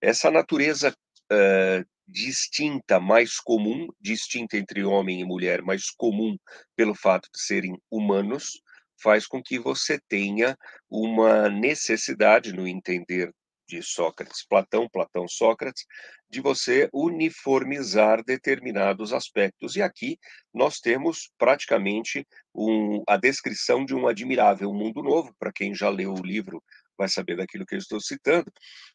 [0.00, 6.36] Essa natureza uh, distinta, mais comum, distinta entre homem e mulher, mais comum
[6.74, 8.60] pelo fato de serem humanos,
[9.00, 10.56] faz com que você tenha
[10.88, 13.32] uma necessidade no entender
[13.66, 15.86] de Sócrates, Platão, Platão, Sócrates,
[16.28, 19.76] de você uniformizar determinados aspectos.
[19.76, 20.18] E aqui
[20.52, 26.12] nós temos praticamente um, a descrição de um admirável mundo novo, para quem já leu
[26.12, 26.62] o livro
[26.96, 28.52] vai saber daquilo que eu estou citando.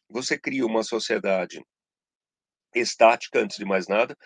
[0.08, 1.60] Você cria uma sociedade
[2.74, 4.16] estática, antes de mais nada.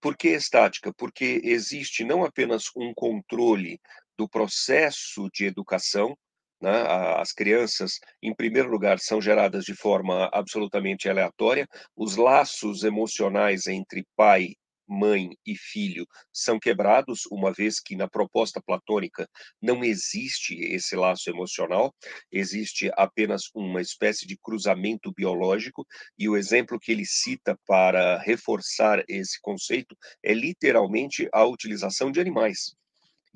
[0.00, 0.92] Por que estática?
[0.96, 3.80] Porque existe não apenas um controle
[4.18, 6.16] do processo de educação,
[6.60, 6.82] né?
[7.18, 11.66] As crianças, em primeiro lugar, são geradas de forma absolutamente aleatória.
[11.94, 14.54] Os laços emocionais entre pai,
[14.88, 19.28] mãe e filho são quebrados, uma vez que na proposta platônica
[19.60, 21.92] não existe esse laço emocional,
[22.30, 25.84] existe apenas uma espécie de cruzamento biológico,
[26.18, 32.20] e o exemplo que ele cita para reforçar esse conceito é literalmente a utilização de
[32.20, 32.76] animais.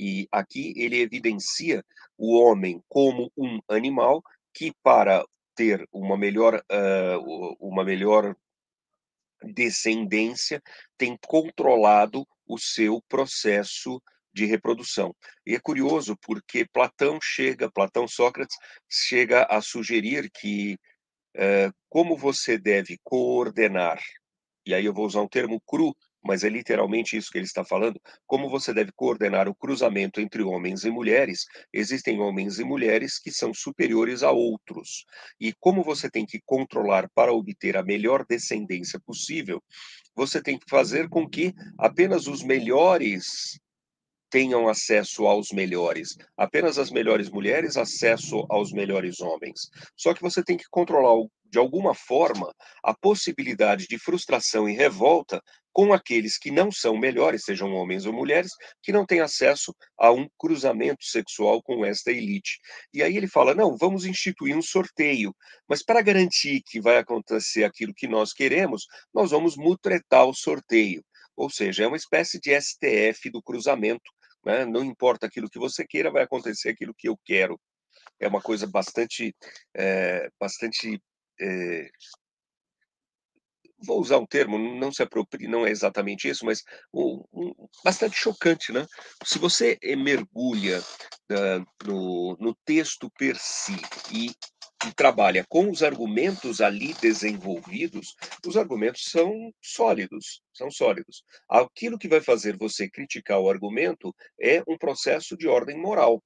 [0.02, 1.84] E aqui ele evidencia
[2.16, 5.22] o homem como um animal que, para
[5.54, 8.34] ter uma melhor, uh, uma melhor
[9.42, 10.62] descendência,
[10.96, 15.14] tem controlado o seu processo de reprodução.
[15.44, 18.56] E é curioso porque Platão chega, Platão Sócrates
[18.88, 20.78] chega a sugerir que
[21.36, 24.00] uh, como você deve coordenar,
[24.64, 27.64] e aí eu vou usar um termo cru mas é literalmente isso que ele está
[27.64, 28.00] falando.
[28.26, 33.30] Como você deve coordenar o cruzamento entre homens e mulheres, existem homens e mulheres que
[33.30, 35.04] são superiores a outros.
[35.40, 39.62] E como você tem que controlar para obter a melhor descendência possível,
[40.14, 43.58] você tem que fazer com que apenas os melhores
[44.30, 46.16] tenham acesso aos melhores.
[46.36, 49.68] Apenas as melhores mulheres acesso aos melhores homens.
[49.96, 51.14] Só que você tem que controlar
[51.50, 57.44] de alguma forma a possibilidade de frustração e revolta com aqueles que não são melhores,
[57.44, 58.52] sejam homens ou mulheres,
[58.82, 62.58] que não têm acesso a um cruzamento sexual com esta elite.
[62.92, 65.34] E aí ele fala: não, vamos instituir um sorteio,
[65.68, 71.04] mas para garantir que vai acontecer aquilo que nós queremos, nós vamos mutretar o sorteio.
[71.36, 74.10] Ou seja, é uma espécie de STF do cruzamento.
[74.44, 74.64] Né?
[74.64, 77.58] Não importa aquilo que você queira, vai acontecer aquilo que eu quero.
[78.18, 79.34] É uma coisa bastante,
[79.74, 81.00] é, bastante
[81.40, 81.88] é,
[83.84, 86.62] vou usar um termo, não se apropria, não é exatamente isso, mas
[86.92, 87.52] um, um,
[87.84, 88.86] bastante chocante, né?
[89.24, 93.76] Se você mergulha uh, no, no texto per si
[94.12, 94.30] e,
[94.86, 98.14] e trabalha com os argumentos ali desenvolvidos,
[98.46, 101.22] os argumentos são sólidos, são sólidos.
[101.48, 106.22] Aquilo que vai fazer você criticar o argumento é um processo de ordem moral.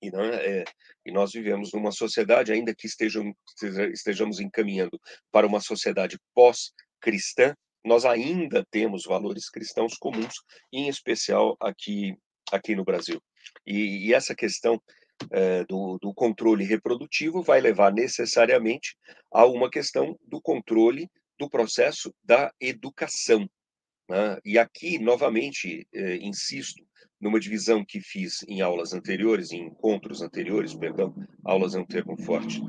[0.00, 0.64] E, é,
[1.06, 3.34] e, nós vivemos numa sociedade, ainda que estejam,
[3.92, 4.98] estejamos encaminhando
[5.30, 10.34] para uma sociedade pós-cristã, nós ainda temos valores cristãos comuns,
[10.72, 12.14] em especial aqui,
[12.52, 13.20] aqui no Brasil.
[13.66, 14.80] E, e essa questão
[15.32, 18.96] é, do, do controle reprodutivo vai levar necessariamente
[19.32, 23.48] a uma questão do controle do processo da educação.
[24.08, 24.38] Né?
[24.44, 26.84] E aqui, novamente, é, insisto,
[27.20, 32.16] numa divisão que fiz em aulas anteriores, em encontros anteriores, perdão, aulas é um termo
[32.22, 32.62] forte,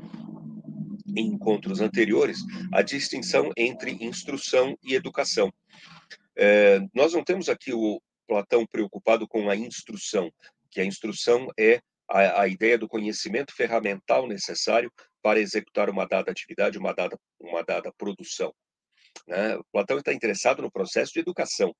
[1.16, 2.38] em encontros anteriores,
[2.72, 5.52] a distinção entre instrução e educação.
[6.36, 10.30] É, nós não temos aqui o Platão preocupado com a instrução,
[10.70, 16.30] que a instrução é a, a ideia do conhecimento ferramental necessário para executar uma dada
[16.30, 18.54] atividade, uma dada, uma dada produção.
[19.26, 19.58] Né?
[19.72, 21.74] Platão está interessado no processo de educação,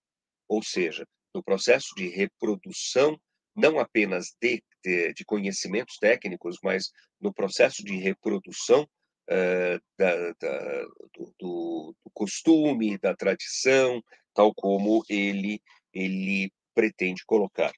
[0.49, 3.19] ou seja, no processo de reprodução,
[3.55, 6.91] não apenas de, de, de conhecimentos técnicos, mas
[7.21, 10.83] no processo de reprodução uh, da, da,
[11.15, 14.03] do, do, costume, da tradição,
[14.35, 15.61] tal como ele,
[15.93, 17.73] ele pretende colocar.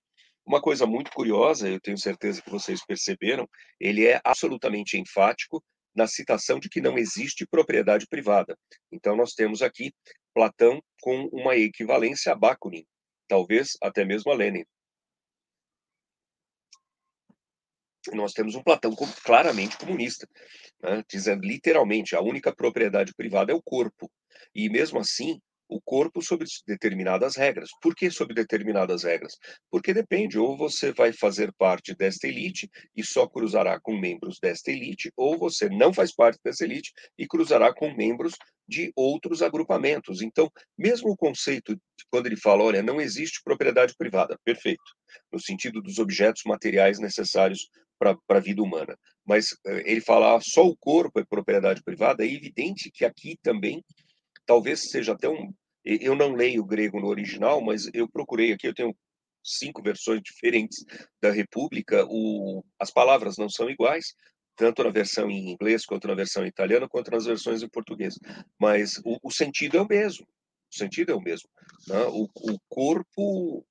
[0.45, 5.63] Uma coisa muito curiosa, eu tenho certeza que vocês perceberam, ele é absolutamente enfático
[5.95, 8.57] na citação de que não existe propriedade privada.
[8.91, 9.93] Então, nós temos aqui
[10.35, 12.85] Platão com uma equivalência a Bakunin,
[13.33, 14.63] talvez até mesmo a Lenin.
[18.13, 20.29] Nós temos um Platão claramente comunista,
[20.83, 24.13] né, dizendo literalmente a única propriedade privada é o corpo.
[24.55, 25.41] E mesmo assim,
[25.73, 27.71] o corpo sob determinadas regras.
[27.81, 29.37] Por que sob determinadas regras?
[29.71, 34.71] Porque depende, ou você vai fazer parte desta elite e só cruzará com membros desta
[34.71, 38.35] elite, ou você não faz parte dessa elite e cruzará com membros
[38.69, 40.23] de outros agrupamentos.
[40.23, 41.77] Então, mesmo o conceito,
[42.11, 44.83] quando ele fala, olha, não existe propriedade privada, perfeito,
[45.33, 47.69] no sentido dos objetos materiais necessários
[47.99, 48.97] para a vida humana.
[49.25, 53.85] Mas eh, ele falar só o corpo é propriedade privada, é evidente que aqui também
[54.45, 55.53] talvez seja até um,
[55.85, 58.97] eu não leio grego no original, mas eu procurei aqui, eu tenho
[59.43, 60.85] cinco versões diferentes
[61.21, 62.07] da República.
[62.09, 64.15] O, as palavras não são iguais,
[64.57, 68.19] tanto na versão em inglês, quanto na versão em italiano, quanto nas versões em português.
[68.59, 70.27] Mas o, o sentido é o mesmo.
[70.73, 71.49] O sentido é o mesmo.
[71.89, 72.03] Né?
[72.05, 73.67] O, o, corpo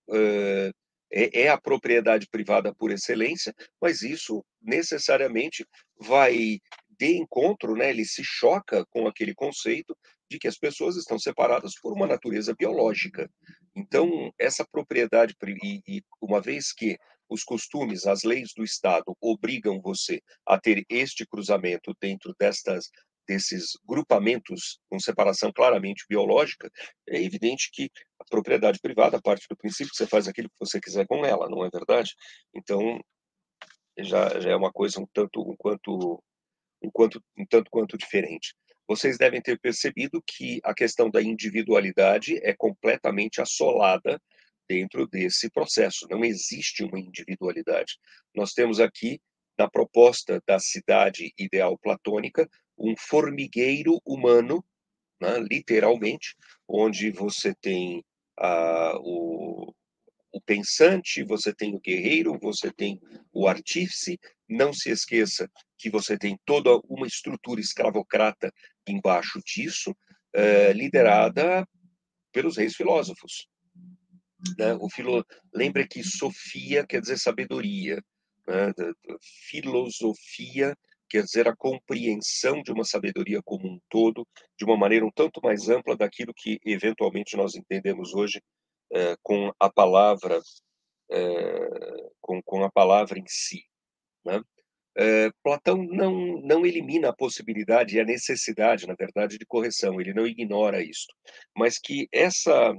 [1.11, 5.65] é, é, a propriedade privada por excelência, mas isso necessariamente
[5.99, 6.59] vai
[6.99, 7.89] de encontro, né?
[7.89, 9.97] ele se choca com aquele conceito
[10.31, 13.29] de que as pessoas estão separadas por uma natureza biológica.
[13.75, 16.97] Então, essa propriedade, e, e uma vez que
[17.29, 22.89] os costumes, as leis do Estado obrigam você a ter este cruzamento dentro destas
[23.27, 26.69] desses grupamentos com separação claramente biológica,
[27.07, 30.81] é evidente que a propriedade privada parte do princípio que você faz aquilo que você
[30.81, 32.13] quiser com ela, não é verdade?
[32.53, 32.99] Então,
[33.99, 36.21] já, já é uma coisa um tanto, um quanto,
[36.81, 38.53] um quanto, um tanto quanto diferente.
[38.91, 44.21] Vocês devem ter percebido que a questão da individualidade é completamente assolada
[44.67, 46.05] dentro desse processo.
[46.09, 47.97] Não existe uma individualidade.
[48.35, 49.21] Nós temos aqui,
[49.57, 52.45] na proposta da cidade ideal platônica,
[52.77, 54.61] um formigueiro humano,
[55.21, 56.35] né, literalmente,
[56.67, 58.03] onde você tem
[58.37, 59.73] ah, o,
[60.33, 62.99] o pensante, você tem o guerreiro, você tem
[63.31, 64.19] o artífice.
[64.49, 68.53] Não se esqueça que você tem toda uma estrutura escravocrata
[68.87, 69.95] embaixo disso,
[70.33, 71.67] eh, liderada
[72.31, 73.47] pelos reis filósofos.
[74.57, 74.73] Né?
[74.75, 75.25] O filo...
[75.53, 78.01] Lembra que Sofia quer dizer sabedoria,
[78.47, 78.73] né?
[79.49, 80.75] filosofia
[81.11, 84.25] quer dizer a compreensão de uma sabedoria como um todo,
[84.57, 88.41] de uma maneira um tanto mais ampla daquilo que eventualmente nós entendemos hoje
[88.93, 90.41] é, com a palavra,
[91.11, 93.65] é, com, com a palavra em si.
[94.23, 94.41] Né?
[94.97, 100.13] É, Platão não, não elimina a possibilidade e a necessidade, na verdade, de correção, ele
[100.13, 101.07] não ignora isso,
[101.55, 102.75] mas que essa,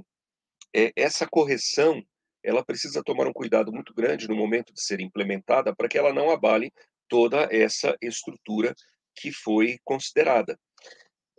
[0.95, 2.03] essa correção
[2.43, 6.13] ela precisa tomar um cuidado muito grande no momento de ser implementada para que ela
[6.13, 6.71] não abale
[7.07, 8.75] toda essa estrutura
[9.15, 10.59] que foi considerada.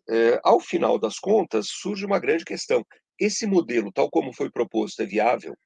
[0.08, 2.84] É, ao final das contas, surge uma grande questão.
[3.18, 5.56] Esse modelo, tal como foi proposto, é viável?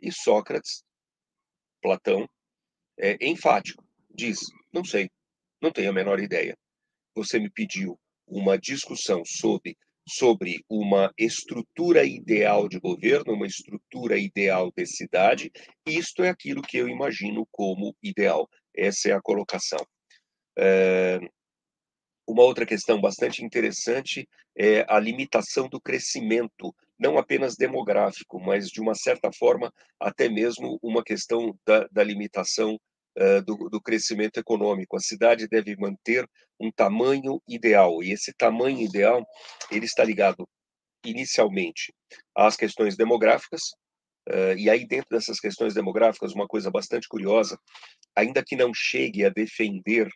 [0.00, 0.82] E Sócrates,
[1.80, 2.28] Platão,
[2.98, 3.84] é enfático.
[4.14, 4.40] Diz:
[4.72, 5.10] não sei,
[5.60, 6.56] não tenho a menor ideia.
[7.14, 9.76] Você me pediu uma discussão sobre,
[10.08, 15.50] sobre uma estrutura ideal de governo, uma estrutura ideal de cidade.
[15.86, 18.48] Isto é aquilo que eu imagino como ideal.
[18.74, 19.84] Essa é a colocação.
[20.58, 21.18] É,
[22.26, 28.80] uma outra questão bastante interessante é a limitação do crescimento, não apenas demográfico, mas de
[28.80, 32.78] uma certa forma até mesmo uma questão da, da limitação
[33.46, 34.96] do, do, crescimento econômico.
[34.96, 36.26] A cidade deve manter
[36.58, 39.24] um tamanho ideal e esse tamanho ideal
[39.70, 40.48] ele está ligado
[41.04, 41.92] inicialmente
[42.36, 43.62] às questões demográficas,
[44.56, 47.58] e aí, dentro dessas questões demográficas, uma coisa bastante curiosa,
[48.14, 50.08] ainda que não chegue a defender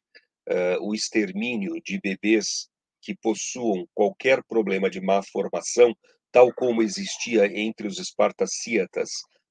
[0.80, 2.68] o extermínio de bebês
[3.02, 5.92] que possuam qualquer problema de má formação,
[6.30, 9.10] tal como existia entre os espartacíatas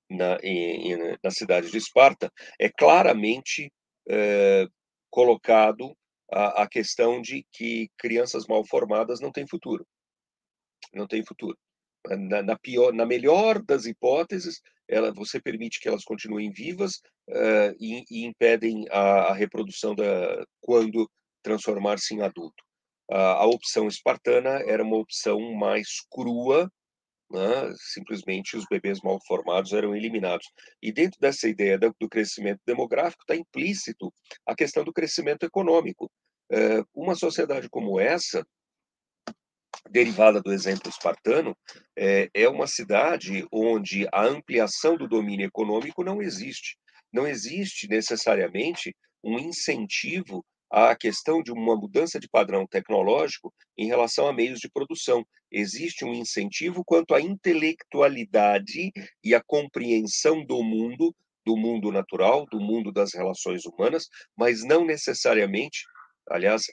[0.09, 3.71] na, em, na cidade de Esparta, é claramente
[4.09, 4.71] uh,
[5.09, 5.95] colocado
[6.31, 9.85] a, a questão de que crianças mal formadas não têm futuro.
[10.93, 11.57] Não têm futuro
[12.09, 16.97] na, na, pior, na melhor das hipóteses, ela, você permite que elas continuem vivas
[17.29, 21.09] uh, e, e, impedem a, a, reprodução da quando
[21.41, 22.63] transformar-se em adulto.
[23.09, 26.71] Uh, a opção espartana era uma opção mais crua,
[27.29, 27.73] né?
[27.77, 30.47] simplesmente os bebês mal formados eram eliminados.
[30.81, 34.13] E dentro dessa ideia do, crescimento demográfico está implícito
[34.45, 36.09] a questão do crescimento econômico.
[36.51, 38.45] Uh, uma sociedade como essa
[39.89, 41.55] derivada do exemplo espartano,
[41.97, 46.77] é, é uma cidade onde a ampliação do domínio econômico não existe.
[47.11, 50.45] Não existe necessariamente um incentivo
[50.75, 55.25] à questão de uma mudança de padrão tecnológico em relação a meios de produção.
[55.49, 58.91] Existe um incentivo quanto à intelectualidade
[59.23, 61.15] e à compreensão do mundo,
[61.45, 65.85] do mundo natural, do mundo das relações humanas, mas não necessariamente,
[66.29, 66.63] aliás,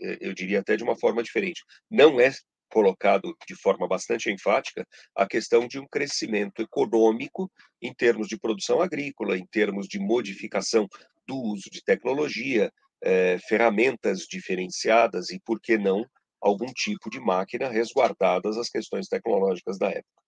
[0.00, 1.62] é, eu diria até de uma forma diferente.
[1.90, 2.32] Não é
[2.70, 8.80] colocado de forma bastante enfática a questão de um crescimento econômico em termos de produção
[8.80, 10.88] agrícola, em termos de modificação
[11.26, 12.72] do uso de tecnologia,
[13.06, 16.04] eh, ferramentas diferenciadas e, por que não,
[16.40, 20.22] algum tipo de máquina resguardadas as questões tecnológicas da época.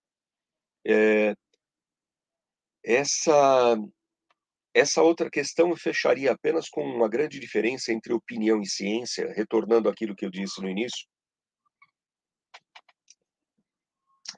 [0.87, 1.35] É,
[2.81, 3.75] essa
[4.73, 10.15] essa outra questão fecharia apenas com uma grande diferença entre opinião e ciência, retornando àquilo
[10.15, 11.05] que eu disse no início,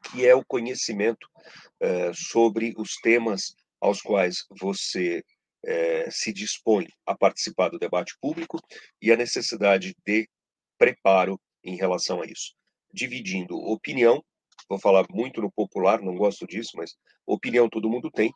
[0.10, 1.28] que é o conhecimento
[1.84, 5.22] uh, sobre os temas aos quais você
[5.66, 8.60] é, se dispõe a participar do debate público
[9.02, 10.28] e a necessidade de
[10.78, 12.54] preparo em relação a isso.
[12.94, 14.24] Dividindo opinião,
[14.68, 16.96] vou falar muito no popular, não gosto disso, mas
[17.26, 18.32] opinião todo mundo tem,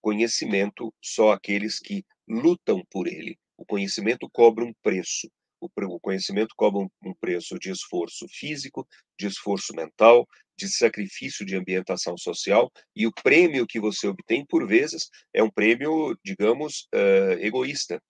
[0.00, 3.38] conhecimento só aqueles que lutam por ele.
[3.56, 5.30] O conhecimento cobra um preço.
[5.60, 8.84] O conhecimento cobra um preço de esforço físico,
[9.16, 10.26] de esforço mental,
[10.66, 15.50] de sacrifício de ambientação social, e o prêmio que você obtém, por vezes, é um
[15.50, 18.00] prêmio, digamos, uh, egoísta.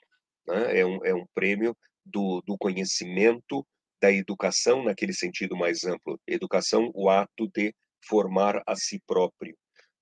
[0.46, 0.80] Né?
[0.80, 3.66] É, um, é um prêmio do, do conhecimento,
[4.00, 6.20] da educação naquele sentido mais amplo.
[6.26, 7.74] Educação, o ato de
[8.06, 9.56] formar a si próprio.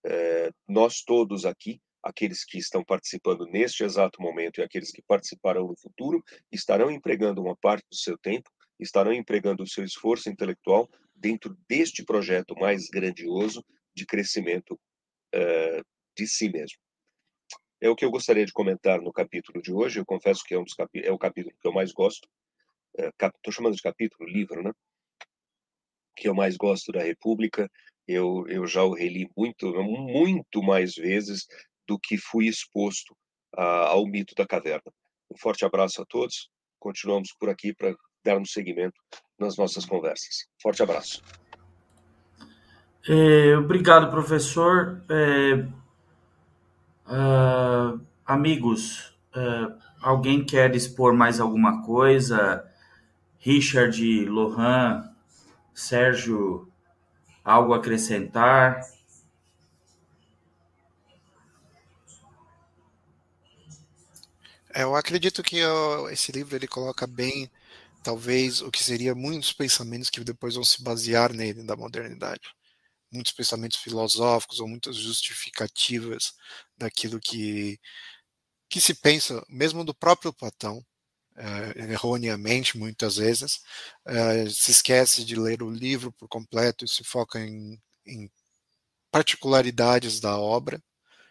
[0.06, 5.66] Uh, nós todos aqui aqueles que estão participando neste exato momento e aqueles que participarão
[5.66, 8.50] no futuro estarão empregando uma parte do seu tempo,
[8.80, 13.64] estarão empregando o seu esforço intelectual dentro deste projeto mais grandioso
[13.94, 14.74] de crescimento
[15.34, 15.84] uh,
[16.16, 16.78] de si mesmo.
[17.80, 19.98] É o que eu gostaria de comentar no capítulo de hoje.
[19.98, 22.28] Eu confesso que é, um dos é o capítulo que eu mais gosto.
[22.96, 24.72] Estou uh, chamando de capítulo, livro, né?
[26.16, 27.70] Que eu mais gosto da República.
[28.06, 31.46] Eu, eu já o reli muito, muito mais vezes
[31.86, 33.16] do que fui exposto
[33.56, 34.92] a, ao mito da caverna.
[35.30, 36.50] Um forte abraço a todos.
[36.78, 39.00] Continuamos por aqui para darmos seguimento
[39.38, 40.46] nas nossas conversas.
[40.62, 41.22] Forte abraço.
[43.08, 45.02] É, obrigado, professor.
[45.08, 45.54] É,
[47.06, 52.66] uh, amigos, uh, alguém quer expor mais alguma coisa?
[53.38, 55.10] Richard, Lohan,
[55.72, 56.70] Sérgio,
[57.42, 58.82] algo a acrescentar?
[64.72, 65.60] É, eu acredito que
[66.12, 67.50] esse livro ele coloca bem,
[68.02, 72.42] talvez, o que seria muitos pensamentos que depois vão se basear nele da modernidade.
[73.12, 76.34] Muitos pensamentos filosóficos ou muitas justificativas
[76.78, 77.78] daquilo que,
[78.68, 80.84] que se pensa, mesmo do próprio Platão,
[81.36, 83.60] é, erroneamente, muitas vezes,
[84.06, 88.30] é, se esquece de ler o livro por completo e se foca em, em
[89.10, 90.82] particularidades da obra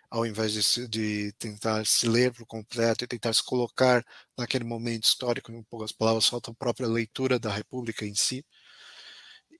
[0.09, 4.03] ao invés de, de, tentar se ler por completo e tentar se colocar
[4.37, 8.45] naquele momento histórico, em poucas palavras, falta a própria leitura da República em si.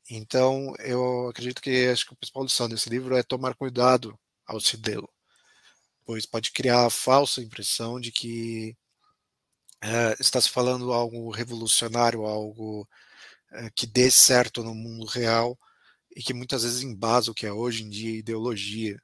[0.10, 4.60] Então, eu acredito que acho que a principal lição desse livro é tomar cuidado ao
[4.60, 5.10] se lê-lo,
[6.06, 8.76] pois pode criar a falsa impressão de que
[9.82, 12.88] é, está se falando algo revolucionário, algo
[13.52, 15.58] é, que dê certo no mundo real
[16.16, 19.00] e que muitas vezes embasa o que é hoje em dia ideologia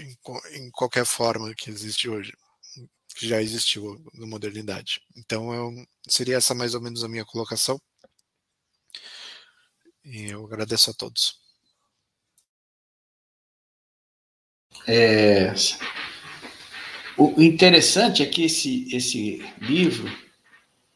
[0.00, 0.16] em,
[0.54, 2.32] em qualquer forma que existe hoje,
[3.16, 5.00] que já existiu na modernidade.
[5.16, 5.72] Então, eu,
[6.08, 7.80] seria essa mais ou menos a minha colocação.
[10.04, 11.38] E eu agradeço a todos.
[14.88, 15.52] É,
[17.18, 20.08] o interessante é que esse, esse livro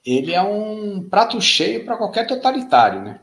[0.04, 3.20] ele é um prato cheio para qualquer totalitário, né?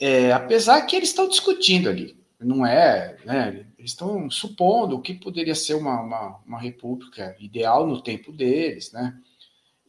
[0.00, 3.66] É, apesar que eles estão discutindo ali, não é, né?
[3.78, 8.92] Eles estão supondo o que poderia ser uma, uma, uma, república ideal no tempo deles,
[8.92, 9.18] né?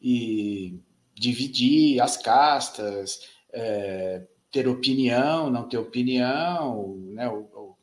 [0.02, 0.80] E
[1.14, 7.30] dividir as castas, é, ter opinião, não ter opinião, né?
[7.30, 7.76] O, o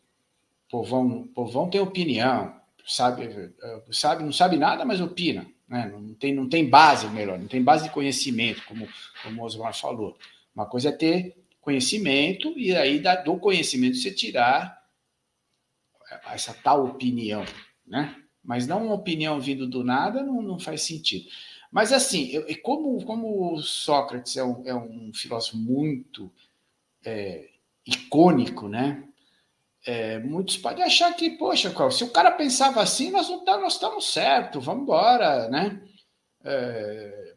[0.68, 2.54] povão, povão tem opinião,
[2.86, 3.52] sabe,
[3.90, 5.90] sabe, não sabe nada, mas opina, né?
[5.92, 8.88] Não tem, não tem base, melhor, não tem base de conhecimento, como,
[9.22, 10.16] como o Osmar falou.
[10.54, 11.36] Uma coisa é ter
[11.70, 14.80] conhecimento e aí do conhecimento você tirar
[16.32, 17.44] essa tal opinião,
[17.86, 18.16] né?
[18.42, 21.28] Mas não uma opinião vindo do nada não, não faz sentido.
[21.70, 26.32] Mas assim, eu, como, como Sócrates é um, é um filósofo muito
[27.04, 27.48] é,
[27.86, 29.04] icônico, né?
[29.86, 33.74] É, muitos podem achar que, poxa, se o cara pensava assim, nós não tá, nós
[33.74, 35.80] estamos certos, vamos embora, né?
[36.44, 37.34] É,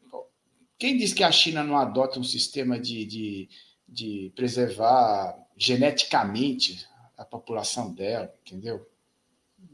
[0.79, 3.49] quem diz que a China não adota um sistema de, de,
[3.93, 6.85] de preservar geneticamente
[7.17, 8.85] a população dela, entendeu?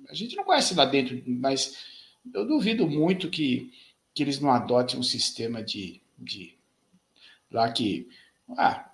[0.10, 1.78] A gente não conhece lá dentro, mas
[2.34, 3.72] eu duvido muito que,
[4.14, 6.58] que eles não adotem um sistema de, de
[7.50, 8.10] lá que
[8.58, 8.90] ah,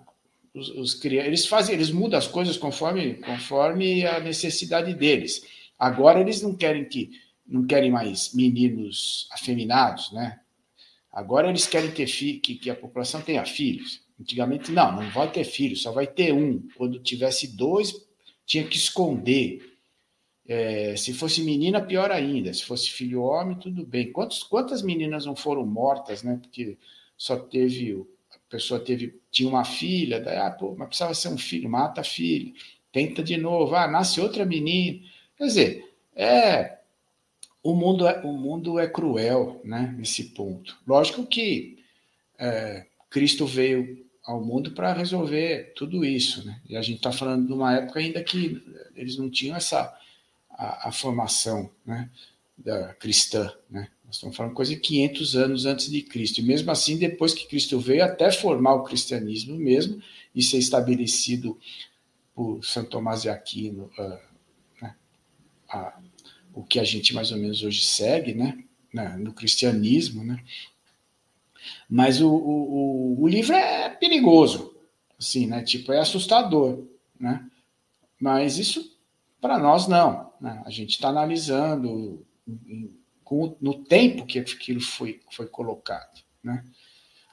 [0.54, 5.44] os, os eles fazem, eles mudam as coisas conforme conforme a necessidade deles.
[5.78, 10.40] Agora eles não querem que não querem mais meninos afeminados, né?
[11.12, 14.05] Agora eles querem ter que, que a população tenha filhos.
[14.20, 16.66] Antigamente não, não vai ter filhos, só vai ter um.
[16.76, 18.06] Quando tivesse dois,
[18.46, 19.74] tinha que esconder.
[20.48, 22.52] É, se fosse menina, pior ainda.
[22.54, 24.10] Se fosse filho homem, tudo bem.
[24.12, 26.38] Quantos, quantas meninas não foram mortas, né?
[26.40, 26.78] Porque
[27.16, 28.06] só teve.
[28.30, 32.00] A pessoa teve, tinha uma filha, daí, ah, pô, mas precisava ser um filho, mata
[32.00, 32.52] a filha,
[32.92, 35.00] tenta de novo, ah, nasce outra menina.
[35.36, 36.78] Quer dizer, é,
[37.62, 39.94] o mundo é, o mundo é cruel, né?
[39.98, 40.78] Nesse ponto.
[40.86, 41.78] Lógico que
[42.38, 46.60] é, Cristo veio ao mundo para resolver tudo isso, né?
[46.68, 48.60] E a gente está falando de uma época ainda que
[48.96, 49.96] eles não tinham essa
[50.50, 52.10] a, a formação, né?
[52.58, 53.88] Da cristã, né?
[54.04, 56.40] Nós estamos falando coisa de 500 anos antes de Cristo.
[56.40, 60.00] E mesmo assim, depois que Cristo veio, até formar o cristianismo mesmo
[60.34, 61.58] e ser estabelecido
[62.34, 64.18] por Santo Tomás de Aquino, uh,
[64.80, 64.94] né?
[65.68, 65.98] a,
[66.54, 68.64] o que a gente mais ou menos hoje segue, né?
[69.18, 70.42] no cristianismo, né?
[71.88, 74.74] Mas o, o, o livro é perigoso,
[75.18, 75.62] assim, né?
[75.62, 76.84] Tipo, é assustador,
[77.18, 77.44] né?
[78.20, 78.96] Mas isso,
[79.40, 80.32] para nós, não.
[80.40, 80.62] Né?
[80.64, 82.24] A gente está analisando
[83.24, 86.64] com, no tempo que aquilo foi, foi colocado, né?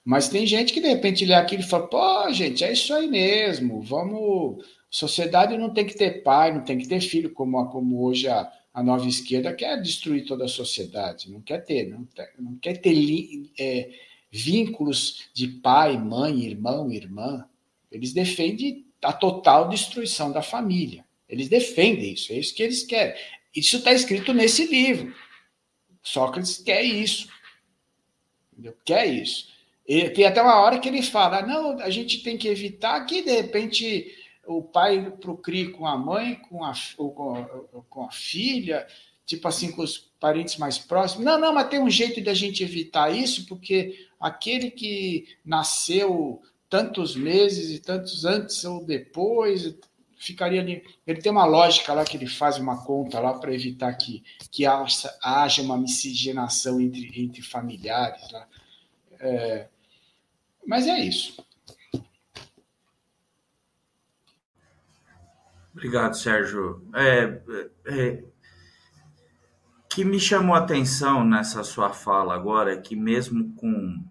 [0.06, 3.08] Mas tem gente que de repente lê aquilo e fala, pô, gente, é isso aí
[3.08, 4.66] mesmo, vamos.
[4.90, 8.52] Sociedade não tem que ter pai, não tem que ter filho, como, como hoje a,
[8.74, 12.08] a nova esquerda quer destruir toda a sociedade, não quer ter, não,
[12.38, 12.94] não quer ter
[13.58, 13.90] é,
[14.34, 17.48] vínculos de pai, mãe, irmão, irmã.
[17.92, 21.06] Eles defendem a total destruição da família.
[21.30, 23.16] Eles defendem isso, é isso que eles querem.
[23.56, 25.14] Isso está escrito nesse livro.
[26.02, 27.30] Sócrates quer isso.
[28.52, 28.76] Entendeu?
[28.84, 29.50] Quer isso.
[29.88, 33.22] E tem até uma hora que ele fala: não, a gente tem que evitar que,
[33.22, 34.12] de repente,
[34.48, 38.88] o pai procrie com a mãe, com a, com, com a filha,
[39.26, 41.26] tipo assim, com os parentes mais próximos.
[41.26, 46.42] Não, não, mas tem um jeito de a gente evitar isso, porque aquele que nasceu
[46.70, 49.76] tantos meses e tantos antes ou depois,
[50.18, 50.84] ficaria ali.
[51.06, 54.66] Ele tem uma lógica lá que ele faz uma conta lá para evitar que, que
[54.66, 58.32] haja, haja uma miscigenação entre, entre familiares.
[58.32, 58.48] Lá.
[59.20, 59.68] É,
[60.66, 61.46] mas é isso.
[65.74, 66.88] Obrigado, Sérgio.
[66.96, 67.42] É,
[67.86, 68.24] é,
[69.94, 74.04] que me chamou a atenção nessa sua fala agora é que mesmo com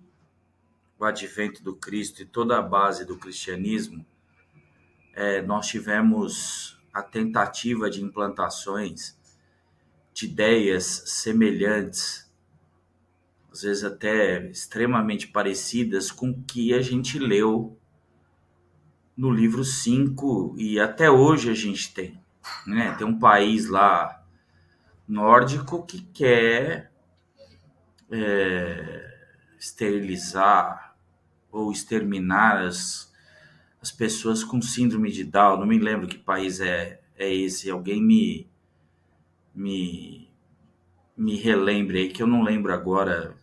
[0.97, 4.07] o advento do Cristo e toda a base do cristianismo,
[5.13, 9.19] é, nós tivemos a tentativa de implantações
[10.15, 12.31] de ideias semelhantes,
[13.51, 17.77] às vezes até extremamente parecidas com o que a gente leu
[19.17, 22.23] no livro 5 e até hoje a gente tem.
[22.65, 22.95] Né?
[22.97, 24.22] Tem um país lá
[25.13, 26.91] nórdico que quer
[28.11, 29.15] é,
[29.59, 30.97] esterilizar
[31.51, 33.13] ou exterminar as,
[33.81, 35.59] as pessoas com síndrome de Down.
[35.59, 37.71] Não me lembro que país é, é esse.
[37.71, 38.49] Alguém me,
[39.55, 40.31] me,
[41.15, 43.37] me relembre aí, que eu não lembro agora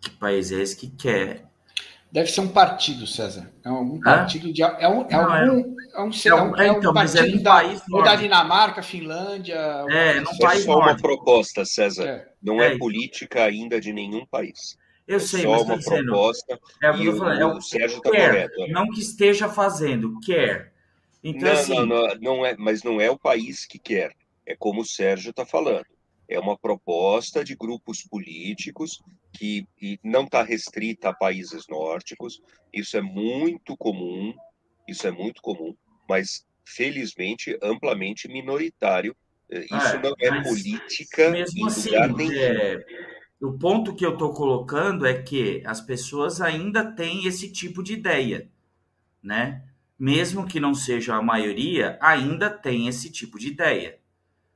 [0.00, 1.43] que país é esse que quer
[2.14, 3.52] Deve ser um partido, César.
[3.64, 4.62] É algum partido de.
[4.62, 5.56] É um, é não, é algum, é, um,
[5.96, 9.56] é, um, é um então, partido é um da, país ou da Dinamarca, Finlândia.
[9.90, 12.06] É, num país é só uma proposta, César.
[12.06, 12.28] É.
[12.40, 14.78] Não é, política ainda de nenhum país.
[15.08, 16.60] Eu sei, só mas uma dizendo, proposta.
[16.80, 18.60] É o que eu falando, é o, o Sérgio está correto.
[18.60, 18.68] Né?
[18.68, 20.72] Não que esteja fazendo, quer.
[21.22, 21.74] Então, não, assim...
[21.74, 24.12] não, não, não é, mas não é o país que quer.
[24.46, 25.84] É como o Sérgio está falando
[26.28, 29.02] é uma proposta de grupos políticos
[29.34, 29.66] que
[30.02, 32.40] não está restrita a países nórdicos.
[32.72, 34.32] Isso é muito comum,
[34.88, 35.74] isso é muito comum,
[36.08, 39.14] mas felizmente amplamente minoritário.
[39.50, 41.90] Eh, isso é, não é política mesmo assim.
[42.38, 42.84] É,
[43.40, 47.92] o ponto que eu estou colocando é que as pessoas ainda têm esse tipo de
[47.92, 48.48] ideia,
[49.22, 49.64] né?
[49.98, 53.98] Mesmo que não seja a maioria, ainda tem esse tipo de ideia.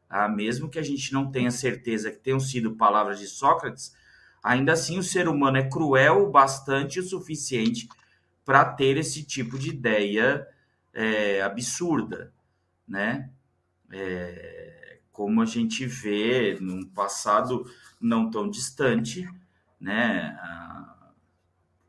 [0.09, 3.95] Ah, mesmo que a gente não tenha certeza que tenham sido palavras de Sócrates,
[4.43, 7.89] ainda assim o ser humano é cruel bastante o suficiente
[8.45, 10.47] para ter esse tipo de ideia
[10.93, 12.32] é, absurda,
[12.86, 13.30] né?
[13.91, 17.64] É, como a gente vê num passado
[18.01, 19.28] não tão distante,
[19.80, 20.39] né?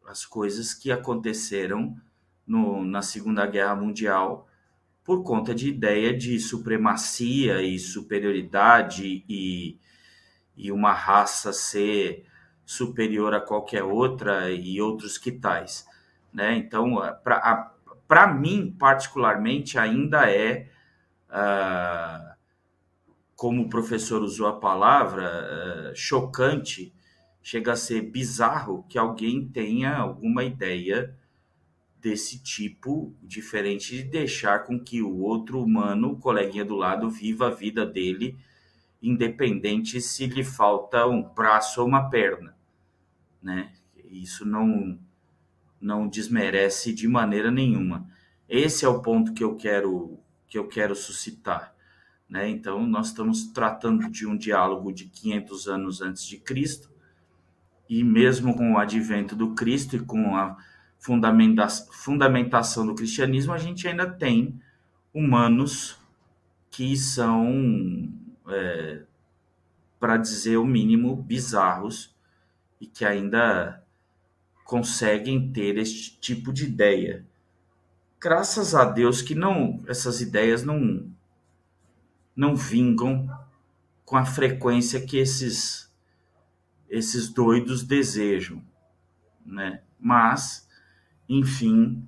[0.05, 1.95] As coisas que aconteceram
[2.45, 4.47] no, na Segunda Guerra Mundial
[5.03, 9.79] por conta de ideia de supremacia e superioridade e,
[10.57, 12.25] e uma raça ser
[12.69, 15.87] superior a qualquer outra e outros que tais.
[16.31, 16.55] Né?
[16.55, 16.97] Então,
[18.07, 20.69] para mim, particularmente, ainda é,
[21.31, 22.35] uh,
[23.35, 26.93] como o professor usou a palavra, uh, chocante,
[27.41, 31.17] chega a ser bizarro que alguém tenha alguma ideia
[31.99, 37.47] desse tipo, diferente de deixar com que o outro humano, o coleguinha do lado, viva
[37.47, 38.37] a vida dele,
[39.01, 42.58] independente se lhe falta um braço ou uma perna,
[43.41, 43.71] né?
[44.09, 44.99] Isso não
[45.81, 48.05] não desmerece de maneira nenhuma.
[48.49, 51.75] Esse é o ponto que eu quero que eu quero suscitar,
[52.27, 52.49] Né?
[52.49, 56.91] Então, nós estamos tratando de um diálogo de 500 anos antes de Cristo,
[57.87, 60.57] e mesmo com o advento do Cristo e com a
[60.99, 64.59] fundamentação do cristianismo, a gente ainda tem
[65.13, 65.97] humanos
[66.69, 68.11] que são,
[68.47, 69.03] é,
[69.99, 72.15] para dizer o mínimo, bizarros
[72.79, 73.83] e que ainda
[74.63, 77.25] conseguem ter este tipo de ideia.
[78.19, 81.09] Graças a Deus que não essas ideias não
[82.35, 83.29] não vingam
[84.05, 85.91] com a frequência que esses
[86.89, 88.63] esses doidos desejam,
[89.45, 89.81] né?
[89.99, 90.67] Mas,
[91.27, 92.07] enfim,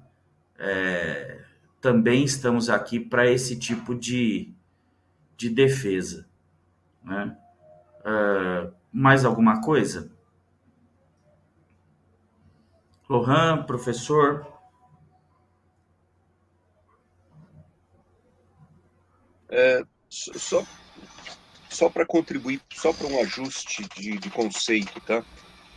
[0.57, 1.43] é,
[1.81, 4.53] também estamos aqui para esse tipo de,
[5.35, 6.27] de defesa,
[7.03, 7.35] né?
[8.01, 10.11] Uh, mais alguma coisa?
[13.11, 14.47] Lohan, professor.
[19.49, 20.65] É, só
[21.69, 25.25] só para contribuir, só para um ajuste de, de conceito, tá?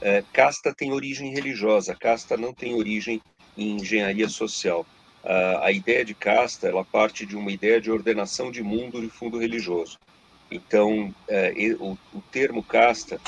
[0.00, 3.20] É, casta tem origem religiosa, casta não tem origem
[3.56, 4.86] em engenharia social.
[5.62, 9.38] a ideia de casta, ela parte de uma ideia de ordenação de mundo de fundo
[9.38, 9.98] religioso.
[10.50, 13.20] Então, é, o, o, termo casta,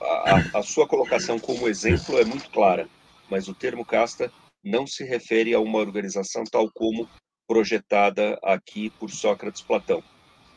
[0.00, 2.86] a, a sua colocação como exemplo é muito clara
[3.30, 4.30] mas o termo casta
[4.62, 7.08] não se refere a uma organização tal como
[7.46, 10.02] projetada aqui por Sócrates Platão.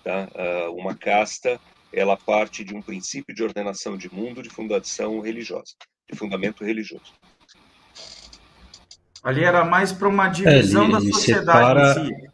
[0.03, 0.27] Tá?
[0.35, 1.59] Uh, uma casta,
[1.91, 5.73] ela parte de um princípio de ordenação de mundo de fundação religiosa,
[6.11, 7.13] de fundamento religioso.
[9.23, 11.99] Ali era mais para uma divisão é, ele, da sociedade separa...
[12.01, 12.32] em si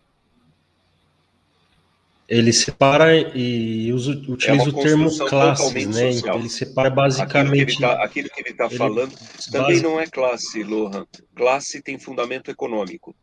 [2.29, 6.11] ele separa e usa, utiliza é o termo classes, né?
[6.11, 7.83] Então, ele separa basicamente.
[7.83, 9.15] Aquilo que ele está tá falando
[9.51, 11.07] também não é classe, Lohan.
[11.35, 13.15] Classe tem fundamento econômico.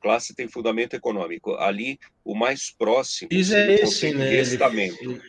[0.00, 1.54] Classe tem fundamento econômico.
[1.56, 3.28] Ali, o mais próximo.
[3.28, 4.34] Diz é esse, né?
[4.34, 5.02] Estamento.
[5.02, 5.22] Ele...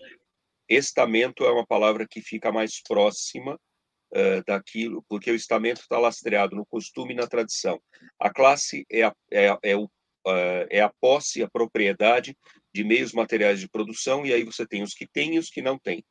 [0.70, 6.56] Estamento é uma palavra que fica mais próxima uh, daquilo, porque o estamento está lastreado
[6.56, 7.78] no costume e na tradição.
[8.18, 12.36] A classe é a, é, é, o, uh, é a posse, a propriedade
[12.76, 15.62] de meios materiais de produção, e aí você tem os que têm e os que
[15.62, 16.04] não têm.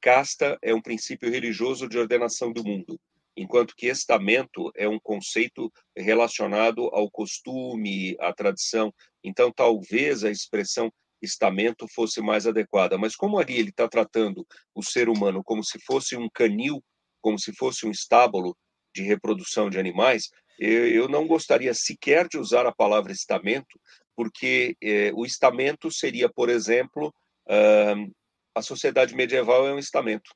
[0.00, 2.98] Casta é um princípio religioso de ordenação do mundo,
[3.36, 8.92] enquanto que estamento é um conceito relacionado ao costume, à tradição.
[9.22, 10.92] Então, talvez a expressão
[11.22, 12.98] estamento fosse mais adequada.
[12.98, 14.44] Mas como ali ele está tratando
[14.74, 16.82] o ser humano como se fosse um canil,
[17.20, 18.56] como se fosse um estábulo
[18.92, 23.78] de reprodução de animais, eu, eu não gostaria sequer de usar a palavra estamento,
[24.20, 27.08] porque eh, o estamento seria, por exemplo,
[27.48, 28.14] uh,
[28.54, 30.30] a sociedade medieval é um estamento.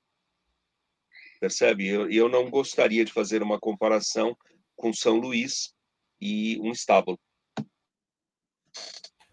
[1.38, 1.86] Percebe?
[1.86, 4.34] Eu, eu não gostaria de fazer uma comparação
[4.74, 5.74] com São Luís
[6.18, 7.20] e um estábulo.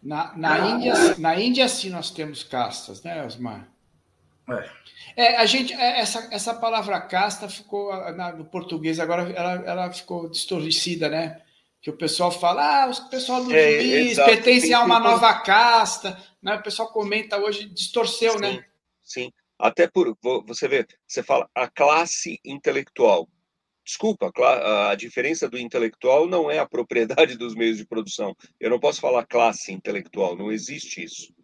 [0.02, 3.72] Na, na, Índia, na Índia, sim, nós temos castas, né, Osmar?
[5.16, 5.24] É.
[5.28, 9.90] é a gente, é, essa, essa palavra casta ficou, na, no português, agora ela, ela
[9.90, 11.40] ficou distorcida, né?
[11.82, 15.34] Que o pessoal fala, ah, o pessoal do é, juiz exato, pertence a uma nova
[15.40, 16.54] casta, né?
[16.54, 18.50] O pessoal comenta hoje, distorceu, né?
[18.52, 18.64] sim, né?
[19.02, 20.16] Sim, até por
[20.46, 23.28] você vê, você fala a classe intelectual.
[23.84, 24.30] Desculpa,
[24.88, 28.32] a diferença do intelectual não é a propriedade dos meios de produção.
[28.60, 31.34] Eu não posso falar classe intelectual, não existe isso.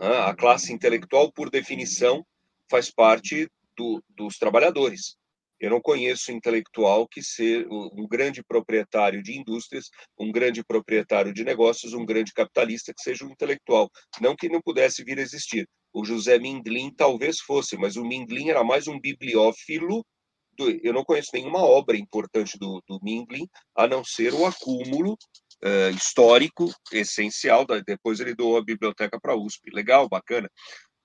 [0.00, 0.08] Né?
[0.20, 2.26] A classe intelectual, por definição,
[2.70, 3.46] faz parte
[3.76, 5.18] do, dos trabalhadores.
[5.60, 9.88] Eu não conheço intelectual que ser um grande proprietário de indústrias,
[10.18, 13.90] um grande proprietário de negócios, um grande capitalista que seja um intelectual.
[14.20, 15.68] Não que não pudesse vir a existir.
[15.92, 20.04] O José Mindlin talvez fosse, mas o Mindlin era mais um bibliófilo.
[20.52, 25.16] Do, eu não conheço nenhuma obra importante do, do Mindlin, a não ser o acúmulo
[25.64, 27.64] uh, histórico essencial.
[27.64, 29.70] Da, depois ele doou a biblioteca para a USP.
[29.72, 30.50] Legal, bacana.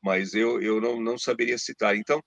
[0.04, 1.96] Mas eu, eu não, não saberia citar.
[1.96, 2.22] Então,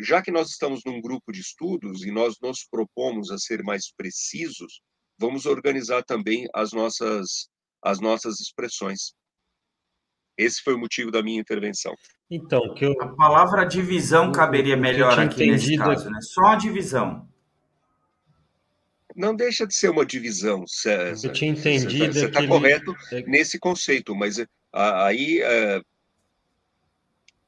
[0.00, 3.92] já que nós estamos num grupo de estudos e nós nos propomos a ser mais
[3.92, 4.80] precisos,
[5.18, 7.48] vamos organizar também as nossas,
[7.82, 9.14] as nossas expressões.
[10.36, 11.94] Esse foi o motivo da minha intervenção.
[12.30, 12.92] Então, que eu...
[13.00, 16.18] a palavra divisão caberia melhor aqui nesse caso, né?
[16.22, 17.28] Só a divisão.
[19.14, 21.28] Não deixa de ser uma divisão, César.
[21.28, 22.12] Eu tinha entendido.
[22.12, 22.92] Você está tá correto
[23.26, 25.80] nesse conceito, mas aí é,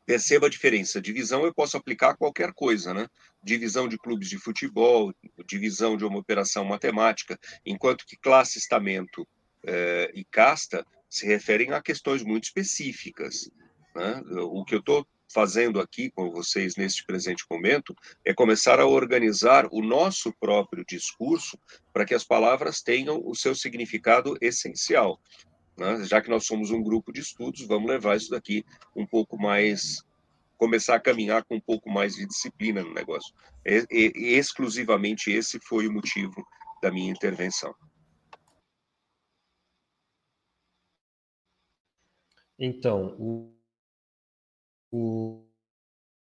[0.06, 1.00] Perceba a diferença.
[1.00, 3.08] Divisão eu posso aplicar a qualquer coisa, né?
[3.42, 5.12] Divisão de clubes de futebol,
[5.44, 9.26] divisão de uma operação matemática, enquanto que classe, estamento
[9.64, 13.50] eh, e casta se referem a questões muito específicas.
[13.94, 14.22] Né?
[14.42, 17.94] O que eu estou fazendo aqui com vocês neste presente momento
[18.24, 21.58] é começar a organizar o nosso próprio discurso
[21.92, 25.20] para que as palavras tenham o seu significado essencial.
[25.76, 26.04] Né?
[26.04, 28.64] Já que nós somos um grupo de estudos, vamos levar isso daqui
[28.94, 30.04] um pouco mais
[30.56, 33.34] começar a caminhar com um pouco mais de disciplina no negócio.
[33.64, 36.46] E, e, exclusivamente esse foi o motivo
[36.82, 37.74] da minha intervenção.
[42.58, 43.54] Então, o,
[44.90, 45.46] o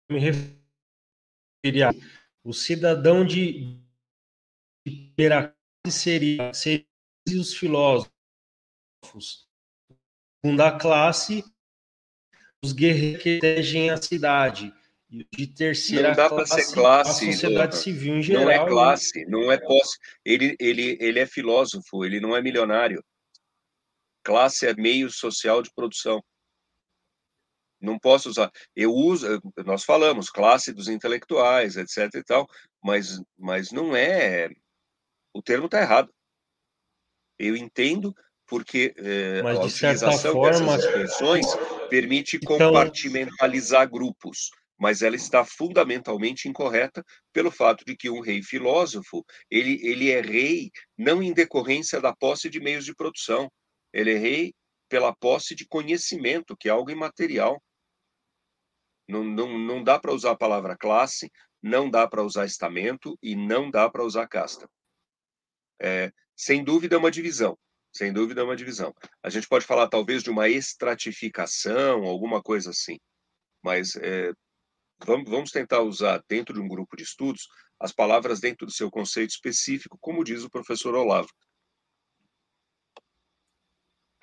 [0.10, 1.92] me referia
[2.44, 3.80] o cidadão de,
[4.88, 5.14] de
[5.92, 6.88] seria, seria
[7.28, 8.17] os filósofos,
[10.44, 11.44] segunda classe
[12.64, 14.74] os guerreiros que regem a cidade.
[15.10, 18.44] E de terceira não dá para ser classe, a sociedade civil em geral.
[18.44, 19.98] Não é classe, não é posse.
[20.26, 23.04] Ele, ele, ele é filósofo, ele não é milionário.
[24.22, 26.22] Classe é meio social de produção.
[27.80, 28.52] Não posso usar.
[28.76, 32.46] Eu uso, nós falamos, classe dos intelectuais, etc e tal,
[32.84, 34.50] mas, mas não é.
[35.34, 36.14] O termo está errado.
[37.40, 38.14] Eu entendo
[38.48, 40.78] porque eh, a utilização forma...
[40.78, 41.46] dessas expressões
[41.90, 42.58] permite então...
[42.58, 49.80] compartimentalizar grupos, mas ela está fundamentalmente incorreta pelo fato de que um rei filósofo, ele,
[49.86, 53.52] ele é rei não em decorrência da posse de meios de produção,
[53.92, 54.54] ele é rei
[54.90, 57.62] pela posse de conhecimento, que é algo imaterial.
[59.08, 61.32] Não, não, não dá para usar a palavra classe,
[61.62, 64.70] não dá para usar estamento e não dá para usar casta.
[65.82, 67.58] É, sem dúvida é uma divisão.
[67.98, 68.94] Sem dúvida é uma divisão.
[69.24, 73.00] A gente pode falar talvez de uma estratificação, alguma coisa assim,
[73.64, 74.32] mas é,
[75.04, 77.48] vamos, vamos tentar usar dentro de um grupo de estudos
[77.80, 81.30] as palavras dentro do seu conceito específico, como diz o professor Olavo.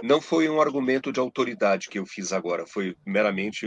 [0.00, 3.66] Não foi um argumento de autoridade que eu fiz agora, foi meramente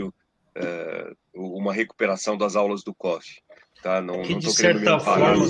[0.54, 3.42] é, uma recuperação das aulas do COF.
[3.82, 4.00] Tá?
[4.00, 5.46] Não, que de certa forma,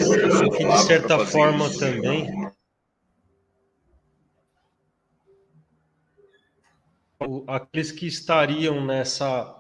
[0.56, 2.47] que de certa forma também
[7.46, 9.54] aqueles que estariam nessa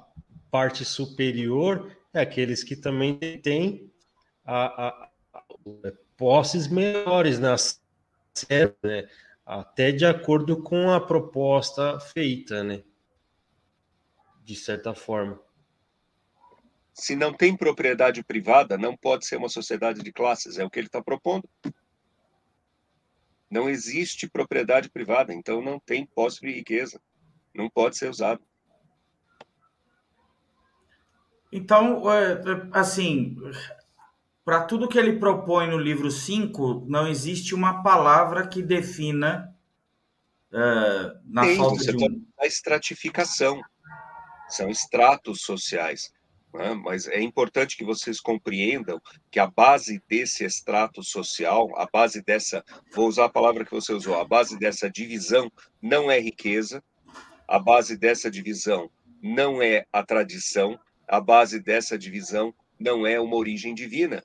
[0.50, 3.92] parte superior é aqueles que também têm
[4.44, 5.42] a, a, a
[6.16, 7.82] posses melhores nas
[8.82, 9.08] né?
[9.44, 12.84] até de acordo com a proposta feita, né?
[14.44, 15.40] De certa forma.
[16.94, 20.78] Se não tem propriedade privada, não pode ser uma sociedade de classes, é o que
[20.78, 21.48] ele está propondo.
[23.50, 27.00] Não existe propriedade privada, então não tem posse de riqueza
[27.54, 28.40] não pode ser usado.
[31.50, 33.36] Então, é, é, assim,
[34.44, 39.54] para tudo que ele propõe no livro 5, não existe uma palavra que defina
[40.52, 42.24] uh, na Tem, falta de um...
[42.38, 43.60] a estratificação.
[44.48, 46.10] São estratos sociais.
[46.54, 46.74] Né?
[46.74, 52.64] Mas é importante que vocês compreendam que a base desse extrato social, a base dessa,
[52.94, 56.82] vou usar a palavra que você usou, a base dessa divisão não é riqueza,
[57.48, 58.90] a base dessa divisão
[59.22, 60.78] não é a tradição,
[61.08, 64.22] a base dessa divisão não é uma origem divina.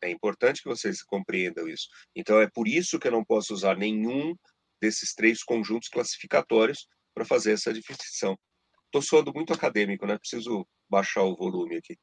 [0.00, 1.88] É importante que vocês compreendam isso.
[2.14, 4.36] Então, é por isso que eu não posso usar nenhum
[4.80, 8.38] desses três conjuntos classificatórios para fazer essa definição.
[8.84, 10.16] Estou soando muito acadêmico, né?
[10.16, 11.98] Preciso baixar o volume aqui.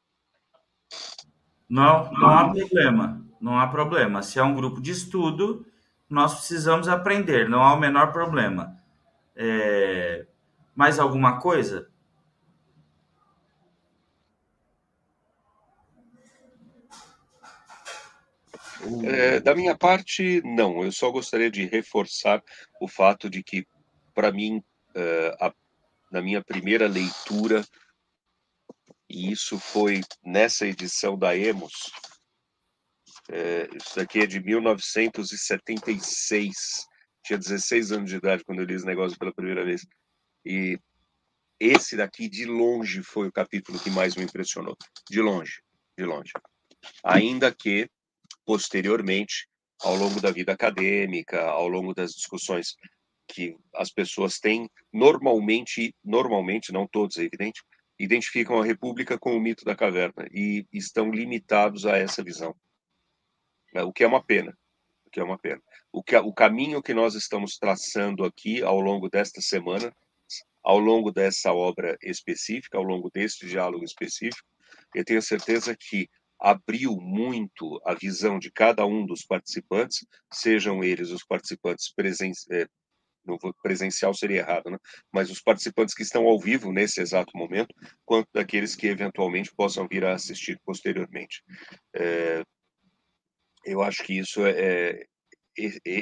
[1.69, 3.25] Não, não há problema.
[3.39, 4.21] Não há problema.
[4.21, 5.65] Se é um grupo de estudo,
[6.09, 7.47] nós precisamos aprender.
[7.47, 8.82] Não há o menor problema.
[9.35, 10.25] É...
[10.75, 11.91] Mais alguma coisa?
[19.05, 20.83] É, da minha parte, não.
[20.83, 22.43] Eu só gostaria de reforçar
[22.81, 23.65] o fato de que,
[24.13, 24.61] para mim,
[24.93, 25.53] é, a,
[26.11, 27.65] na minha primeira leitura,
[29.09, 31.91] e isso foi nessa edição da Emos,
[33.29, 36.85] é, isso daqui é de 1976,
[37.23, 39.85] tinha 16 anos de idade quando eu li esse negócio pela primeira vez.
[40.45, 40.77] E
[41.59, 44.77] esse daqui, de longe, foi o capítulo que mais me impressionou.
[45.09, 45.61] De longe,
[45.97, 46.31] de longe.
[47.03, 47.89] Ainda que,
[48.45, 49.47] posteriormente,
[49.81, 52.75] ao longo da vida acadêmica, ao longo das discussões
[53.27, 57.63] que as pessoas têm, normalmente, normalmente, não todos, é evidente,
[57.97, 62.53] identificam a República com o mito da caverna e estão limitados a essa visão.
[63.85, 64.55] O que é uma pena,
[65.13, 65.61] que é uma pena
[65.93, 69.95] o, que, o caminho que nós estamos traçando aqui ao longo desta semana,
[70.63, 74.47] ao longo dessa obra específica, ao longo deste diálogo específico,
[74.95, 76.09] eu tenho certeza que
[76.39, 82.67] abriu muito a visão de cada um dos participantes, sejam eles os participantes presen é,
[83.61, 84.77] presencial seria errado, né?
[85.11, 89.87] mas os participantes que estão ao vivo nesse exato momento, quanto daqueles que eventualmente possam
[89.87, 91.41] vir a assistir posteriormente.
[91.95, 92.43] É,
[93.65, 95.05] eu acho que isso é,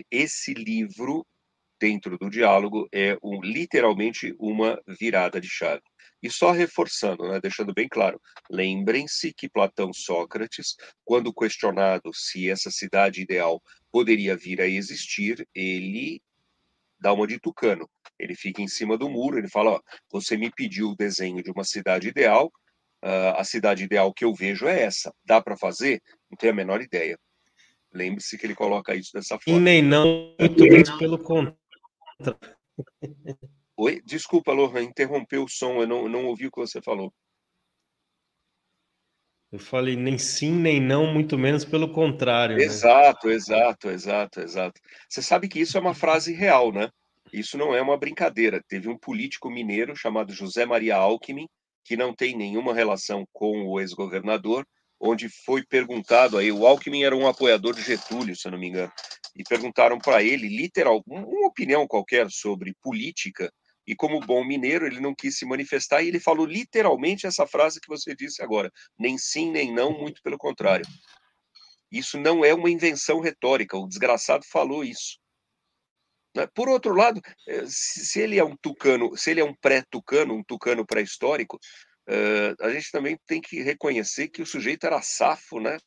[0.09, 1.25] esse livro
[1.79, 5.81] dentro do diálogo é um, literalmente uma virada de chave.
[6.21, 12.69] E só reforçando, né, deixando bem claro, lembrem-se que Platão Sócrates, quando questionado se essa
[12.69, 13.59] cidade ideal
[13.91, 16.21] poderia vir a existir, ele
[16.99, 17.89] dá uma de tucano.
[18.19, 19.81] Ele fica em cima do muro, ele fala: ó,
[20.11, 22.51] você me pediu o desenho de uma cidade ideal,
[23.03, 25.11] uh, a cidade ideal que eu vejo é essa.
[25.25, 26.03] Dá para fazer?
[26.29, 27.17] Não tenho a menor ideia.
[27.93, 29.59] Lembre-se que ele coloca isso dessa forma.
[29.59, 31.57] E nem não, muito menos pelo contrário.
[33.77, 34.01] Oi?
[34.05, 37.13] Desculpa, Lohan, interrompeu o som, eu não, não ouvi o que você falou.
[39.51, 42.55] Eu falei nem sim, nem não, muito menos pelo contrário.
[42.55, 42.63] Né?
[42.63, 44.79] Exato, exato, exato, exato.
[45.09, 46.89] Você sabe que isso é uma frase real, né?
[47.33, 48.63] Isso não é uma brincadeira.
[48.67, 51.49] Teve um político mineiro chamado José Maria Alckmin,
[51.83, 54.65] que não tem nenhuma relação com o ex-governador,
[55.01, 58.67] onde foi perguntado aí, o Alckmin era um apoiador de Getúlio, se eu não me
[58.67, 58.91] engano,
[59.35, 63.51] e perguntaram para ele, literal, uma opinião qualquer sobre política,
[63.87, 67.81] e como bom mineiro, ele não quis se manifestar, e ele falou literalmente essa frase
[67.81, 70.85] que você disse agora, nem sim, nem não, muito pelo contrário.
[71.91, 75.19] Isso não é uma invenção retórica, o desgraçado falou isso.
[76.35, 76.47] Né?
[76.53, 80.43] Por outro lado, eh, se ele é um tucano, se ele é um pré-tucano, um
[80.43, 81.59] tucano pré-histórico,
[82.11, 85.77] uh, a gente também tem que reconhecer que o sujeito era safo, né?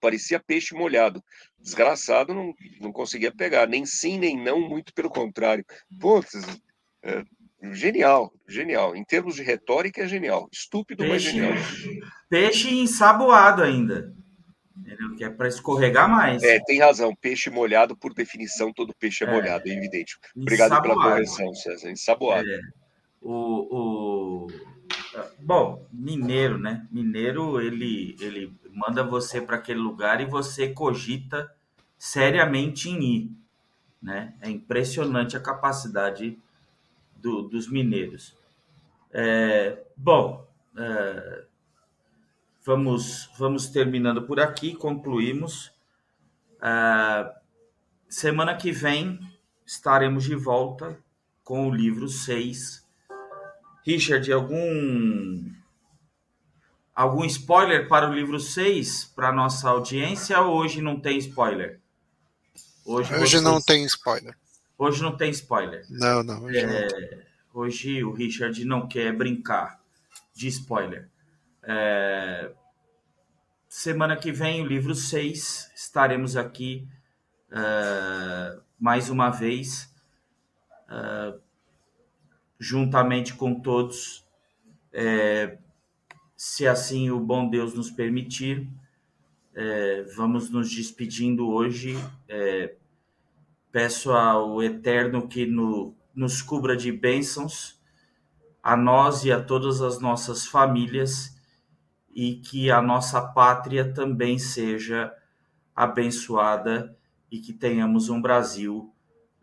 [0.00, 1.22] Parecia peixe molhado.
[1.58, 5.64] Desgraçado, não, não conseguia pegar, nem sim, nem não, muito pelo contrário.
[6.00, 8.96] Putz, uh, genial, genial.
[8.96, 10.48] Em termos de retórica, é genial.
[10.52, 12.02] Estúpido, peixe, mas genial.
[12.28, 14.12] Peixe ensaboado ainda.
[14.76, 15.14] Entendeu?
[15.16, 16.42] Que é para escorregar mais.
[16.42, 17.14] É, tem razão.
[17.14, 20.16] Peixe molhado, por definição, todo peixe é, é molhado, é evidente.
[20.34, 21.00] Obrigado Ensaboado.
[21.00, 21.90] pela correção, César.
[21.90, 22.48] Ensaboado.
[22.48, 22.60] É.
[23.20, 24.46] O, o,
[25.38, 26.86] Bom, mineiro, né?
[26.90, 31.52] Mineiro, ele, ele manda você para aquele lugar e você cogita
[31.98, 33.30] seriamente em ir.
[34.00, 34.34] Né?
[34.40, 36.38] É impressionante a capacidade
[37.16, 38.34] do, dos mineiros.
[39.12, 40.46] É, bom,
[40.76, 41.44] é,
[42.64, 45.72] vamos, vamos terminando por aqui, concluímos.
[46.58, 47.28] Uh,
[48.08, 49.18] semana que vem
[49.66, 50.98] estaremos de volta
[51.44, 52.81] com o livro 6.
[53.86, 55.50] Richard, algum
[56.94, 61.80] algum spoiler para o livro 6 para nossa audiência ou hoje não tem spoiler?
[62.84, 63.42] Hoje, hoje vocês...
[63.42, 64.36] não tem spoiler.
[64.76, 65.84] Hoje não tem spoiler.
[65.88, 66.42] Não, não.
[66.44, 66.88] Hoje, é...
[67.14, 67.22] não
[67.54, 69.80] hoje o Richard não quer brincar
[70.34, 71.08] de spoiler.
[71.62, 72.50] É...
[73.68, 76.86] Semana que vem, o livro 6, estaremos aqui
[77.48, 79.90] uh, mais uma vez,
[80.90, 81.40] uh,
[82.62, 84.24] juntamente com todos,
[84.92, 85.58] é,
[86.36, 88.68] se assim o bom Deus nos permitir.
[89.52, 91.96] É, vamos nos despedindo hoje.
[92.28, 92.76] É,
[93.72, 97.80] peço ao Eterno que no, nos cubra de bênçãos,
[98.62, 101.36] a nós e a todas as nossas famílias
[102.14, 105.12] e que a nossa pátria também seja
[105.74, 106.96] abençoada
[107.28, 108.94] e que tenhamos um Brasil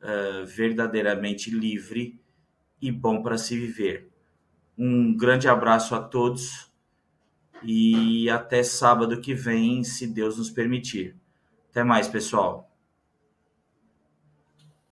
[0.01, 2.17] uh, verdadeiramente livre
[2.81, 4.09] e bom para se viver.
[4.77, 6.71] Um grande abraço a todos
[7.63, 11.15] e até sábado que vem, se Deus nos permitir.
[11.69, 12.68] Até mais, pessoal.